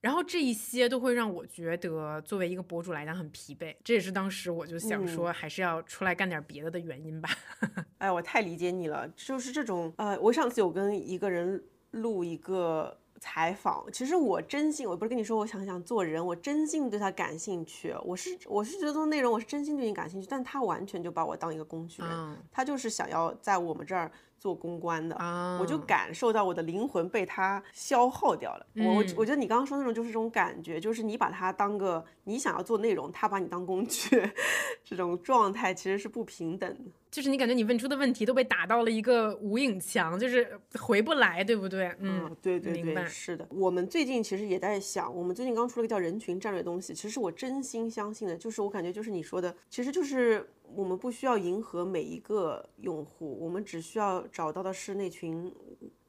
[0.00, 7.28] 然后这一些都会让我觉得，作为一个博主来讲很疲惫，这也是当时我就想说，还是要出来干点别的的原因吧。
[7.98, 24.10] 哎，我太理解你了，就是这种，呃，我上次有跟一个人录一个采访，其实我真心，我不是跟你说我想想做人，我真心对他感兴趣，我是我是觉得做内容，我是真心对你感兴趣，但他完全就把我当一个工具人，他就是想要在我们这儿。
[24.40, 28.66] 做公关的，啊，我就感受到我的灵魂被他消耗掉了。
[28.74, 34.08] 我我觉得你刚刚说那种就是这种感觉，就是你把它当个你想要做内容，他把你当工具，
[34.82, 36.90] 这种状态其实是不平等的。
[37.10, 41.92] 就是你感觉你问出的问题都被打到了一个无影墙，就是回不来，对不对？
[41.98, 43.44] 嗯，对对对，是的。
[43.50, 46.94] 我们最近其实也在想，我们最近刚出了一个叫人群战略的东西。
[46.94, 55.52] 其实我真心相信的，就是我感觉就是你说的，其实就是我们不需要迎合每一个用户，我们只需要找到的是那群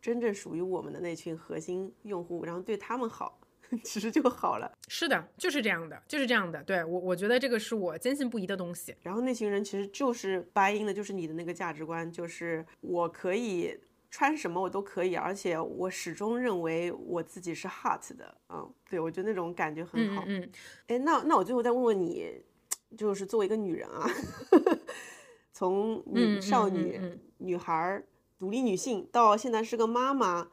[0.01, 3.39] 真正属于我们的那群核心用户，然后对他们好，
[3.83, 4.71] 其实就好了。
[4.87, 6.61] 是的，就是这样的，就是这样的。
[6.63, 8.95] 对我，我觉得这个是我坚信不疑的东西。
[9.01, 20.23] 然后那群人其实就是 buy in 的，就是你的那个价值观，就是我可以穿什么我都可以，而且我始终认为我自己是 hot 的，嗯，对我觉得那种感觉很好。
[20.27, 20.49] 嗯嗯，
[20.87, 22.43] 哎，那那我最后再问问你，
[22.97, 24.09] 就是作为一个女人啊，
[25.53, 28.05] 从女嗯少女、嗯嗯嗯女孩儿、
[28.37, 30.49] 独立女性到现在是个妈妈，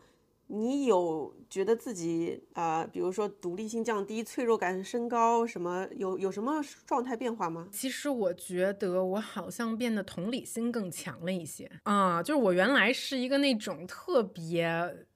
[0.47, 7.69] 你有觉得自己啊、呃比如说独立性降低、脆弱感升高，什么有有什么状态变化吗？
[7.71, 14.65] 其实我觉得我好像变得同理心更强了一些啊，就是我原来是一个那种特别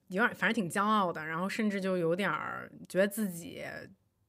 [0.09, 3.63] 有点，反正挺骄傲的，然后甚至就有点儿觉得自己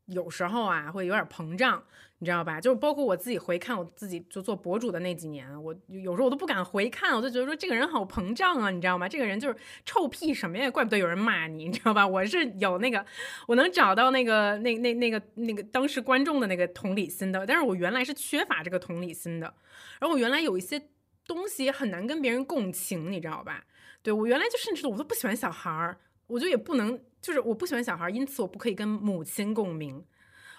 [0.07, 1.83] 有时候啊会有点膨胀，
[2.19, 2.61] 你知道吧？
[2.61, 9.09] 就是包括我自己回看我自己就做博主的那几年，我有时候我都不敢回看，我就觉得说这个人好膨胀啊，你知道吗？
[9.09, 12.07] 这个人就是臭屁什么呀，怪不得有人骂你，你知道吧？
[12.07, 13.05] 我是有那个，
[13.47, 19.55] 我能找到那个那那那个那个当时观众的那个同理心的，但是我原来是缺乏这个同理心的，
[20.01, 20.81] 然后我原来有一些
[21.27, 23.65] 东西很难跟别人共情，你知道吧？
[24.03, 30.05] 对我原来就甚至我都不喜欢小孩儿，我就也不能，就是我不喜欢小孩，因此我不可以跟母亲共鸣。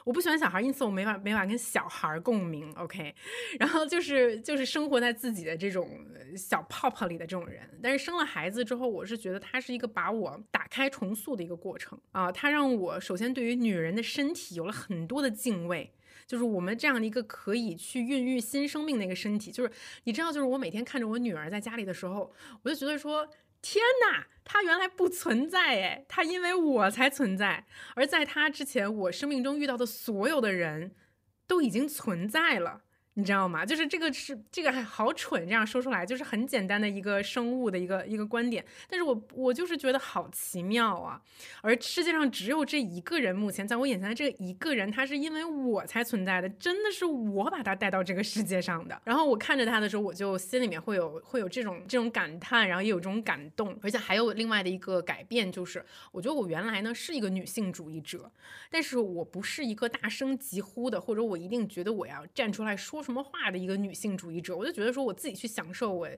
[0.03, 3.13] 我不喜欢小孩，因此我没法没法跟小孩共鸣，OK，
[3.59, 5.87] 然后就是就是生活在自己的这种
[6.35, 11.99] 小泡泡里的这种人，但是生了孩子之后，我是觉得他是一个把我打开重塑的一个过程。
[12.11, 15.91] 啊，他让我首先对于女人的身体有了很多的敬畏，
[16.27, 19.71] 就是我们这样的一个可以去孕育新生命的一个身体，就是
[20.03, 23.27] 你知道，就是我每天看着我女儿在家里的时候，我就觉得说，
[23.67, 30.93] 天呐，他原来不存在哎，他因为我才存在，而在他之前，我生命中遇到的所有的人
[31.47, 32.83] 都已经存在了。
[33.17, 33.65] 你知道吗？
[33.65, 41.21] 就是这个是这个还好蠢，这样说出来就是很简单的一个生物的一个一个观点，但是我我就是觉得好奇妙啊！
[41.61, 49.01] 而世界上只有这一个人，目前在我眼前的这一个人，他是因为我才存在的，真的是我把他带到这个世界上的。
[49.05, 58.29] 然后我看着他的时候，我就心里面会有会有这种这种感叹，然后也有这种感动，而且还有另外的一个改变，就是我觉得我原来呢是一个女性主义者，
[58.69, 64.57] 但是我不是一个大声疾呼的，或者我一定觉得我要站出来说什么话的一个女性主义者。
[64.57, 66.09] 我就觉得说我自己去享受我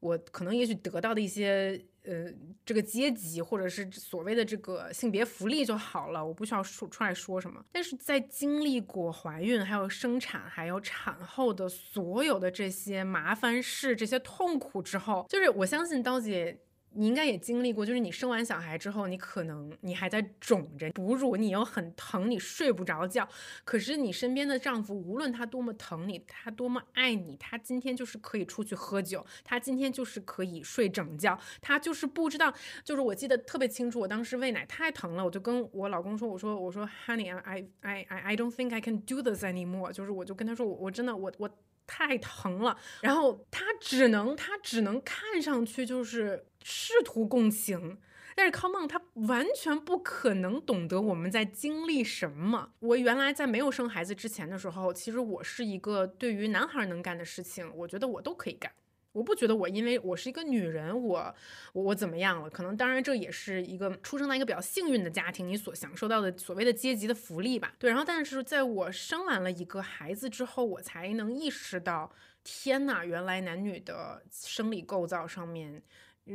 [0.00, 2.26] 我可能也许得到的一些呃
[2.66, 7.64] 这个阶级或者是所谓的这个性别福利就好了，我不需要说出来说什么。
[7.72, 16.58] 但是在经历过怀孕、还有生产、还有产后的所有的这些麻烦事、这些痛苦之后，就是我相信刀姐。
[16.94, 23.28] 你应该也经历过，就是你生完小孩之后，你可能你还在肿着哺乳，你又很疼，你睡不着觉。
[23.64, 32.52] 可是你身边的丈夫，无论他多么疼你，他多么爱你，他今天就是可以出去喝酒，他今天就是可以睡整觉，他就是不知道。
[32.84, 39.92] 就是我记得特别清楚，我当时喂奶太疼了，我就跟我老公说，我说我说 Honey，I I I I don't think I can do this anymore。
[39.92, 41.50] 就是我就跟他说，我我真的我我。
[41.94, 47.98] 太疼了，然后他只能他只能看上去就是试图共情，
[48.34, 52.70] 但是 Come on，他完全不可能懂得我们在经历什么。
[52.78, 58.72] 我原来在没有生孩子之前的时候，其实我是一个对于男孩能干的事情，我觉得我都可以干。
[59.12, 61.34] 我不觉得我因为我是一个女人，我
[61.72, 62.48] 我我怎么样了？
[62.50, 67.74] 可能当然这也是一个出生在一个比较幸运的家庭，你所享受到的所谓的阶级的福利吧。
[67.78, 72.10] 对，然后但是在我生完了一个孩子之后，我才能意识到，
[72.42, 75.82] 天呐，原来男女的生理构造上面。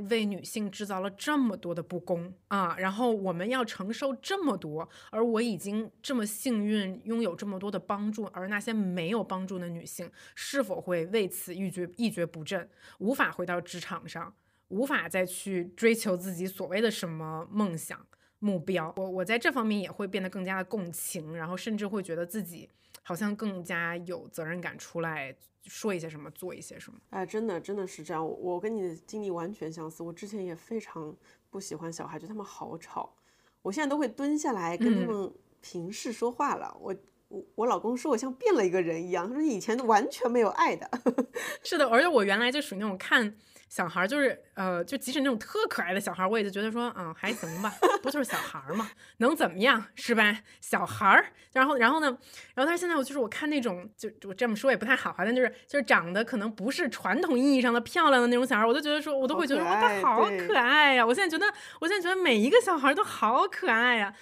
[0.10, 12.70] 为女性制造了这么多的不公啊，然后我们要承受这么多，而我已经这么幸运拥有这么多的帮助，而那些没有帮助的女性是否会为此一蹶一蹶不振，
[13.00, 14.34] 无法回到职场上，
[14.68, 18.06] 无法再去追求自己所谓的什么梦想
[18.40, 18.94] 目标？
[18.98, 22.70] 我我在这方面也会变得更加的共情，然后甚至会觉得自己
[23.08, 25.34] 好像更加有责任感，出来
[25.64, 27.00] 说一些什么，做一些什么。
[27.12, 30.04] 哎，真的真的是这样，我我跟你的经历完全相似。
[30.04, 31.16] 我之前也非常
[31.50, 33.16] 不喜欢小孩，觉得他们好吵。
[33.62, 36.76] 我现在都会蹲下来跟他嗯们平视说话了。
[36.82, 36.94] 我
[37.30, 40.90] 我我老公说我像变了一个人一样，他说以前完全没有爱的。
[41.64, 43.38] 是的，而且我原来就属于那种看。
[43.70, 50.40] 小孩就是呃，就即使那种特可爱的小孩，我也就觉得说，嗯，还行吧， 不就是小孩嘛，能怎么样是吧？
[50.62, 52.08] 小孩儿，然后然后呢，
[52.56, 61.06] 然后但是现在我就是我看那种，就我这么说也不太好哈，但就是就是长得可能不是传统意义上的漂亮的那种小孩，我都觉得说，我都会觉得哇，他好可爱呀！
[61.06, 64.08] 我现在觉得，我现在觉得每一个小孩都好可爱呀。
[64.08, 64.16] 啊，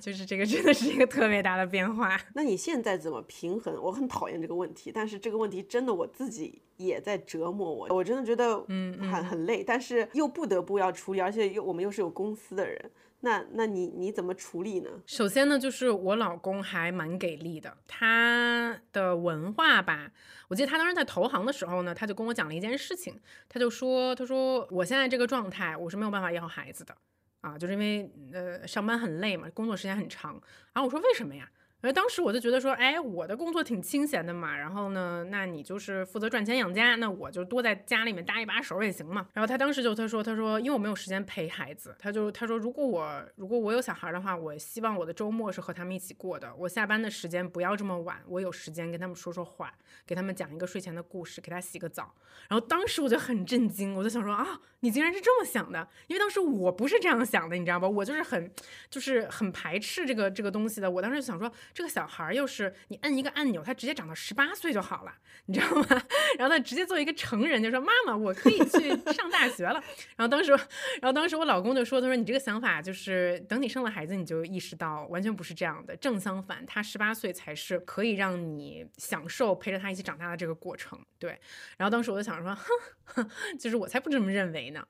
[0.00, 2.20] 就是这个真的是一个特别大的变化。
[2.34, 3.74] 那你现在怎么平衡？
[3.80, 7.86] 我很讨厌这个问题，但是这个问题真的我自己也在折磨我。
[7.94, 14.90] 我真的觉得，嗯，很很累，但是又不得不要处理，而且又我们又是有公司的人，那那你你怎么处理呢？
[15.06, 20.10] 首先呢，就是我老公还蛮给力的，他的文化吧，
[20.48, 23.14] 我记得他当时在投行的时候呢，他就跟我讲了一件事情，
[23.48, 26.96] 他就说，他说我现在这个状态，我是没有办法要孩子的。
[27.40, 30.32] 啊，就是因为呃上班很累嘛，工作时间很长。
[30.72, 31.50] 然后我说为什么呀？
[31.80, 39.28] 而当时我就觉得说，哎，我的工作挺清闲的嘛，然后呢，那你就是负责赚钱养家，那我就多在家里面搭一把手也行嘛。
[39.32, 49.72] 然后他当时就他说他说，因为我没有时间陪孩子，他就他说如果我如果我有小孩的话，我希望我的周末是和他们一起过的，我下班的时间不要这么晚，我有时间跟他们说说话，
[50.04, 52.12] 给他们讲一个睡前的故事，给他洗个澡。
[52.48, 57.88] 然后当时我就很震惊，我就想说啊，你竟然是这么想的，因为当时我不是这样想的，你知道吧？
[57.88, 58.50] 我就是很
[58.90, 60.90] 就是很排斥这个这个东西的。
[60.90, 62.48] 我当时就想说，这个小孩又。
[62.48, 65.12] 是你摁一个按钮，他直接长到十八岁就好了，
[65.44, 65.86] 你知道吗？
[66.38, 69.74] 然后他直接做一个成人，就说妈妈，我可以去上大学了。
[70.16, 80.98] 然后当时，然后当时我老公就说，他说你这个想法就是等你生了孩子，你就意识到完全不是这样的，正相反，他十八岁才是可以让你享受陪着他一起长大的这个过程。
[81.18, 81.38] 对。
[81.76, 82.56] 然后当时我就想说，
[83.04, 84.82] 哼，就是我才不这么认为呢。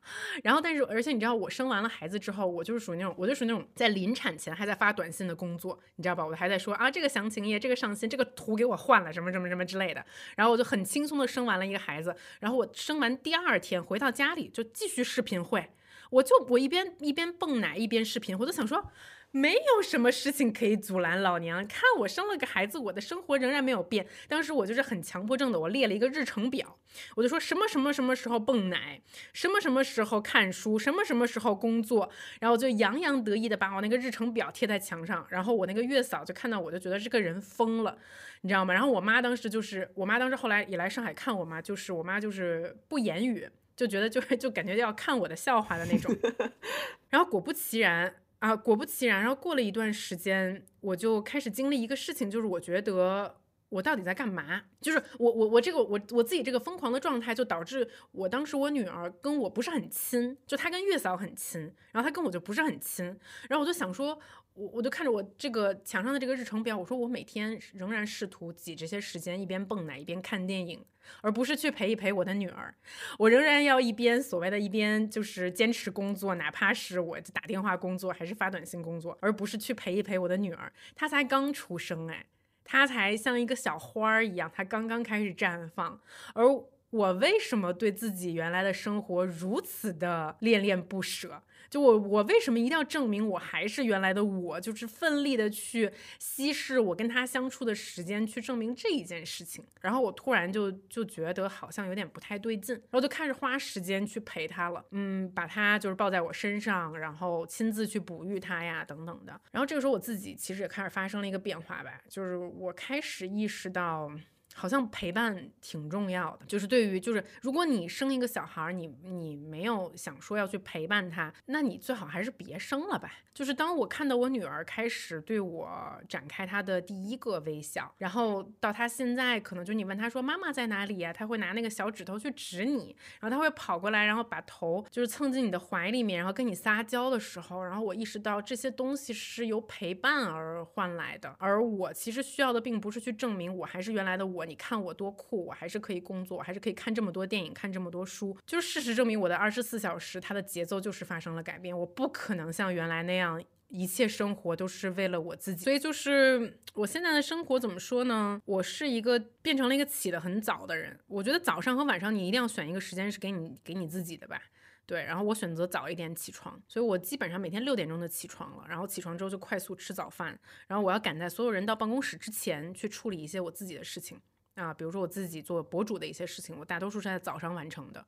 [0.44, 6.24] 然后但是而且你知道，我生完了孩子之后，我就是属于那种，我就属于那种在临产前还在发短信的工作，你知道吧？
[6.24, 7.58] 我还在说说啊，这个详情页。
[7.58, 10.04] 这个上新，这个图给我换了，什么什么什么之类的，
[10.36, 15.70] 然后我就很轻松的生完了一个孩子，然后我生完第二天回到家里就继续视频会，
[16.10, 18.90] 我就我一边一边泵奶一边视频，我就想说。
[19.30, 21.66] 没有什么事情可以阻拦老娘。
[21.66, 24.06] 看我生了个孩子，我的生活仍然没有变。
[24.26, 26.78] 当时我就是很强迫症的，我列了一个日程表，
[27.14, 29.02] 我就说什么什么什么时候泵奶，
[29.34, 32.10] 什么什么时候看书，什么什么时候工作，
[32.40, 35.26] 然后就洋洋得意的把我那个日程表贴在墙上。
[35.28, 37.98] 然后我那个月嫂就看到我就觉得这个人疯了，
[38.40, 38.72] 你知道吗？
[38.72, 46.16] 然后我妈当时就是，我妈当时后来也来上海看我妈，就是我妈就是不言语，就觉得就是就感觉要看我的笑话的那种。
[47.10, 48.14] 然后果不其然。
[48.38, 53.37] 啊，果不其然，然后过了一段时间，我就开始经历一个事情，就是我觉得
[53.68, 54.62] 我到底在干嘛？
[54.80, 61.60] 就是我我我这个我我自己这个疯狂的状态，就导致我当时我女儿跟我不是很亲，就她跟月嫂很亲，
[61.92, 63.04] 然后她跟我就不是很亲，
[63.48, 64.18] 然后我就想说。
[64.54, 70.84] 我我就看着我这个墙上的这个日程表，我说我每天仍然试图挤这些时间，一边蹦奶一边看电影，
[71.20, 72.74] 而不是去陪一陪我的女儿。
[73.20, 80.72] 我仍然要一边所谓的一边就是坚持工作，哪怕是我打电话工作还是发短信工作，而不是去陪一陪我的女儿。
[80.96, 82.26] 她才刚出生，哎，
[82.70, 85.98] 它才像一个小花儿一样，它刚刚开始绽放。
[86.34, 86.44] 而
[86.90, 91.42] 我为什么对自己原来的生活如此的恋恋不舍？
[91.70, 94.60] 就我，我为什么一定要证明我还是原来的我？
[94.60, 99.64] 就是奋力的去稀释我跟他相处的时间，去证明这一件事情。
[99.80, 104.84] 然后我突然就就觉得好像有点不太对劲，然后就开始花时间去陪他了。
[104.92, 109.40] 嗯，把他就是抱在我身上，然后亲自去哺育他呀，等等的。
[109.52, 114.10] 然后这个时候我自己其实也开始发生了一个变化吧，就是我开始意识到。
[114.58, 123.12] 好像陪伴挺重要的，就是对于就是如果你生一个小孩，你你没有想说要去陪伴他，那你最好还是别生了吧。
[123.32, 125.70] 就是当我看到我女儿开始对我
[126.08, 144.47] 展开她的第一个微笑，然后到她现在可能就你问她说妈妈在哪里呀，她会拿那个小指头去指你，然后她会跑过来，然后把头就是蹭进你的怀里面，然后跟你撒娇的时候，然后我意识到这些东西是由陪伴而换来的，而我其实需要的并不是去证明我还是原来的我。
[144.48, 148.36] 你看我多酷，我还是可以工作，我还是可以看这么多电影，看这么多书。
[148.46, 151.78] 就事实证明，我的二十四小时，它的节奏就是发生了改变。
[151.78, 155.64] 我不可能像原来那样，一切生活都是为了我自己。
[155.64, 158.40] 所以就是我现在的生活怎么说呢？
[158.46, 160.98] 我是一个变成了一个起得很早的人。
[161.06, 164.40] 我觉得早上和晚上你一定要选一个时间是给你给你自己的吧。
[164.86, 168.64] 对，然后我选择早一点起床，所以我基本上每天六点钟就起床了。
[168.66, 170.28] 然后起床之后就快速吃早饭，
[170.66, 174.18] 然后我要赶在所有人到办公室之前去处理一些我自己的事情。
[174.58, 178.04] 啊，比如说我自己做博主的一些事情，我大多数是在早上完成的。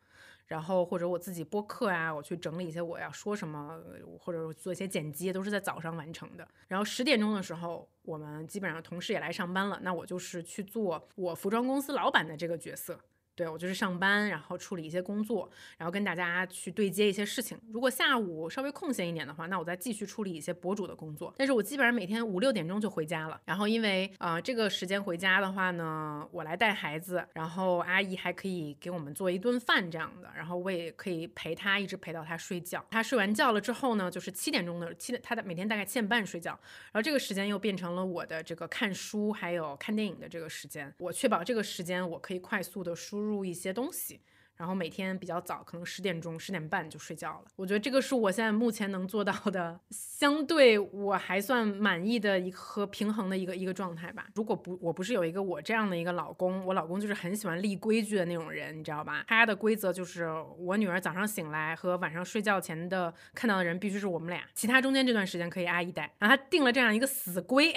[0.47, 3.81] 然后或者我自己播客啊，我去整理一些我要说什么，
[4.19, 6.47] 或者做一些剪辑，都是在早上完成的。
[6.67, 12.99] 然后十点钟的时候，我们基本上同事也来上班了，那我就是去做我服装公司老板的这个角色。
[13.41, 17.59] 对我就是上班，然后处理一些工作，然后跟大家去对接一些事情。
[17.73, 21.35] 如果下午稍微空闲一点的话，那我再继续处理一些博主的工作。
[21.39, 23.41] 但是我基本上每天五六点钟就回家了。
[23.47, 32.85] 然后因为啊这个时间回家的话呢，我来带孩子，然后阿姨还可以给我们做一顿饭这样的，然后我也可以陪他一直陪到他睡觉。
[32.91, 36.51] 他睡完觉了之后呢，就是七点钟的七，他的每天大概七点半睡觉，
[36.93, 40.93] 然后这个时间又变成了我的这个看书还有看电影的这个时间。
[40.99, 43.30] 我确保这个时间我可以快速的输入。
[43.31, 44.21] 入一些东西。
[44.61, 47.45] 然后每天比较早，可能十点钟、十点半就睡觉了。
[47.57, 54.27] 我觉得这个是我现在目前能做到的，相对我还算满意的一和平衡的一个一个状态吧。
[54.35, 59.25] 如果不，我不是有一个我这样的一个老公，我老公就是很喜欢立规矩的那种人，你知道吧？
[59.29, 66.13] 他的规则就是我女儿早上醒来和晚上睡觉前的看到的人必须是我们俩，其他中间这段时间可以阿姨带。
[66.19, 67.73] 然后他定了这样一个死规，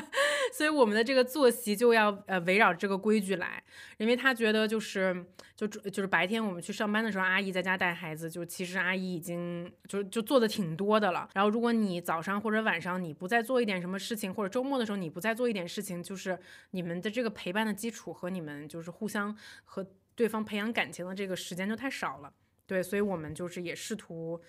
[0.56, 3.62] 所以我们的这个作息就要呃围绕这个规矩来，
[3.98, 6.21] 因为他觉得就是就就是白。
[6.22, 11.28] 白天我们去上班的时候，阿姨在家带孩子，就其实阿姨已经就就做的挺多的了。
[11.34, 16.38] 然后如果你早上或者晚上你不再做一点什么事情，或者周末的时候你不再做一点事情，就是
[16.70, 22.32] 你们的这个陪伴的基础和你们就是互相和对方培养感情的这个时间就太少了。
[22.68, 24.40] 对，所以我们就是也试图。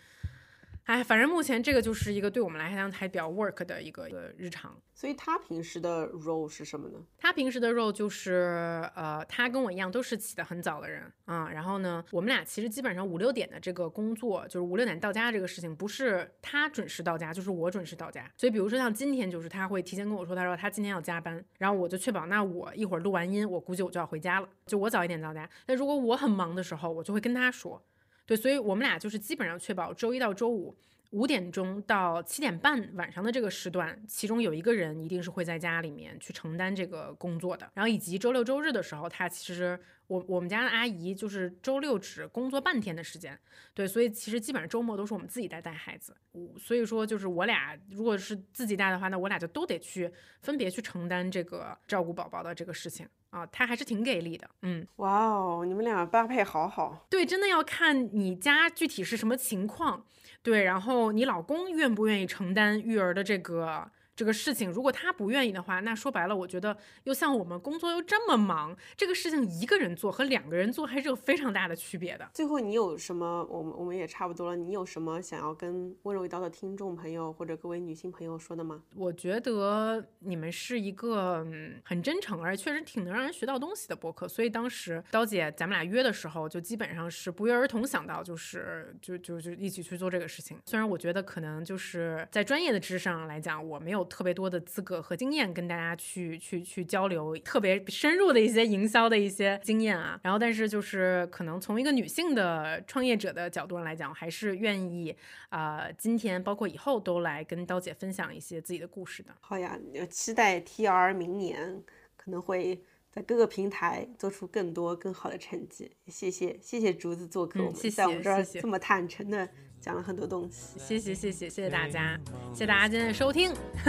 [0.86, 4.75] 哎，反正目前这个就是一个对我们来讲还比较 work 的一个一个日常。
[4.93, 6.99] 所以他平时的 role 是什么呢？
[7.17, 11.49] 他平时的 role 就是，呃，他跟我一样都是起得很早的人啊。
[11.49, 18.29] 然后呢，我们俩其实基本上五六点的这个工作，就是五六点到家这个事情，不是他准时到家，就是我准时到家。
[18.38, 25.49] 所以比如说像今天，就是他会提前跟我说，他说他今天要加班，然后我就确保，那我一会儿录完音，我估计我就要回家了，就我早一点到家。
[25.65, 27.81] 那如果我很忙的时候，我就会跟他说。
[28.26, 30.76] 对，所以我们俩就是基本上确保周一到周五
[31.11, 37.69] 五点钟到七点半晚上的这个时段，其中有一个人一定是会在家里面去承担这个工作的。
[37.76, 43.38] 然后以及周六周日的时候，他其实我我们家的阿姨就是周六只工作半天的时间。
[43.76, 46.15] 对，所以其实基本上周末都是我们自己在带孩子。
[46.57, 50.11] 所以说就是我俩如果是自己带的话，那我俩就都得去
[50.41, 53.07] 分别去承担这个照顾宝宝的这个事情。
[53.34, 60.05] 啊，他还是挺给力的，嗯，哇哦，你们俩搭配好好，对，真的要看你家具体是什么情况，
[60.43, 63.89] 对，然后你老公愿不愿意承担育儿的这个。
[64.16, 72.30] 这个事情，如果他不愿意的话，那说白了，我觉得又像我们工作又这么忙，这个事情一个人做和两个人做还是有非常大的区别的。
[72.32, 73.43] 最后，你有什么？
[73.49, 74.55] 我们我们也差不多了。
[74.55, 78.84] 你有什么想要跟温柔一刀的听众朋友或者各位女性朋友说的吗？
[78.95, 81.43] 我觉得你们是一个
[81.84, 84.28] 很真诚，而且确实挺能让人学到东西的博客。
[84.28, 90.59] 所以当时刀姐咱们俩约的时候，就基本上是不约而同想到，就是就就就一起去做这个事情。
[90.66, 94.03] 虽然我觉得可能就是在专业的知识上来讲，我没有。
[94.14, 100.20] 特别多的资格和经验跟大家去去去交流，特别深入的一些营销的一些经验啊。
[100.22, 105.16] 然后，但是就是可能从一个女性的创业者的角度上来讲，还是愿意
[105.49, 109.32] 啊，今天包括以后都来跟刀姐分享一些自己的故事的。
[109.41, 109.80] 好呀，
[110.11, 111.82] 期待 T R 明年
[112.16, 115.89] 可能会在各个平台做出更多更好的成绩。
[116.05, 119.49] 谢谢谢谢竹子做客我们，在我们这儿这么坦诚的。
[119.84, 122.17] 讲了很多东西，谢谢谢谢谢谢大家，
[122.53, 123.51] 谢谢大家今天的收听，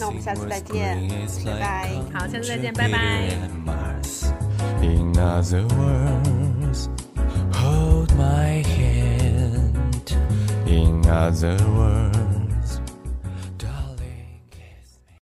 [0.00, 0.98] 那我们下次再见，
[1.46, 2.98] 拜拜，好，下次再见，拜拜。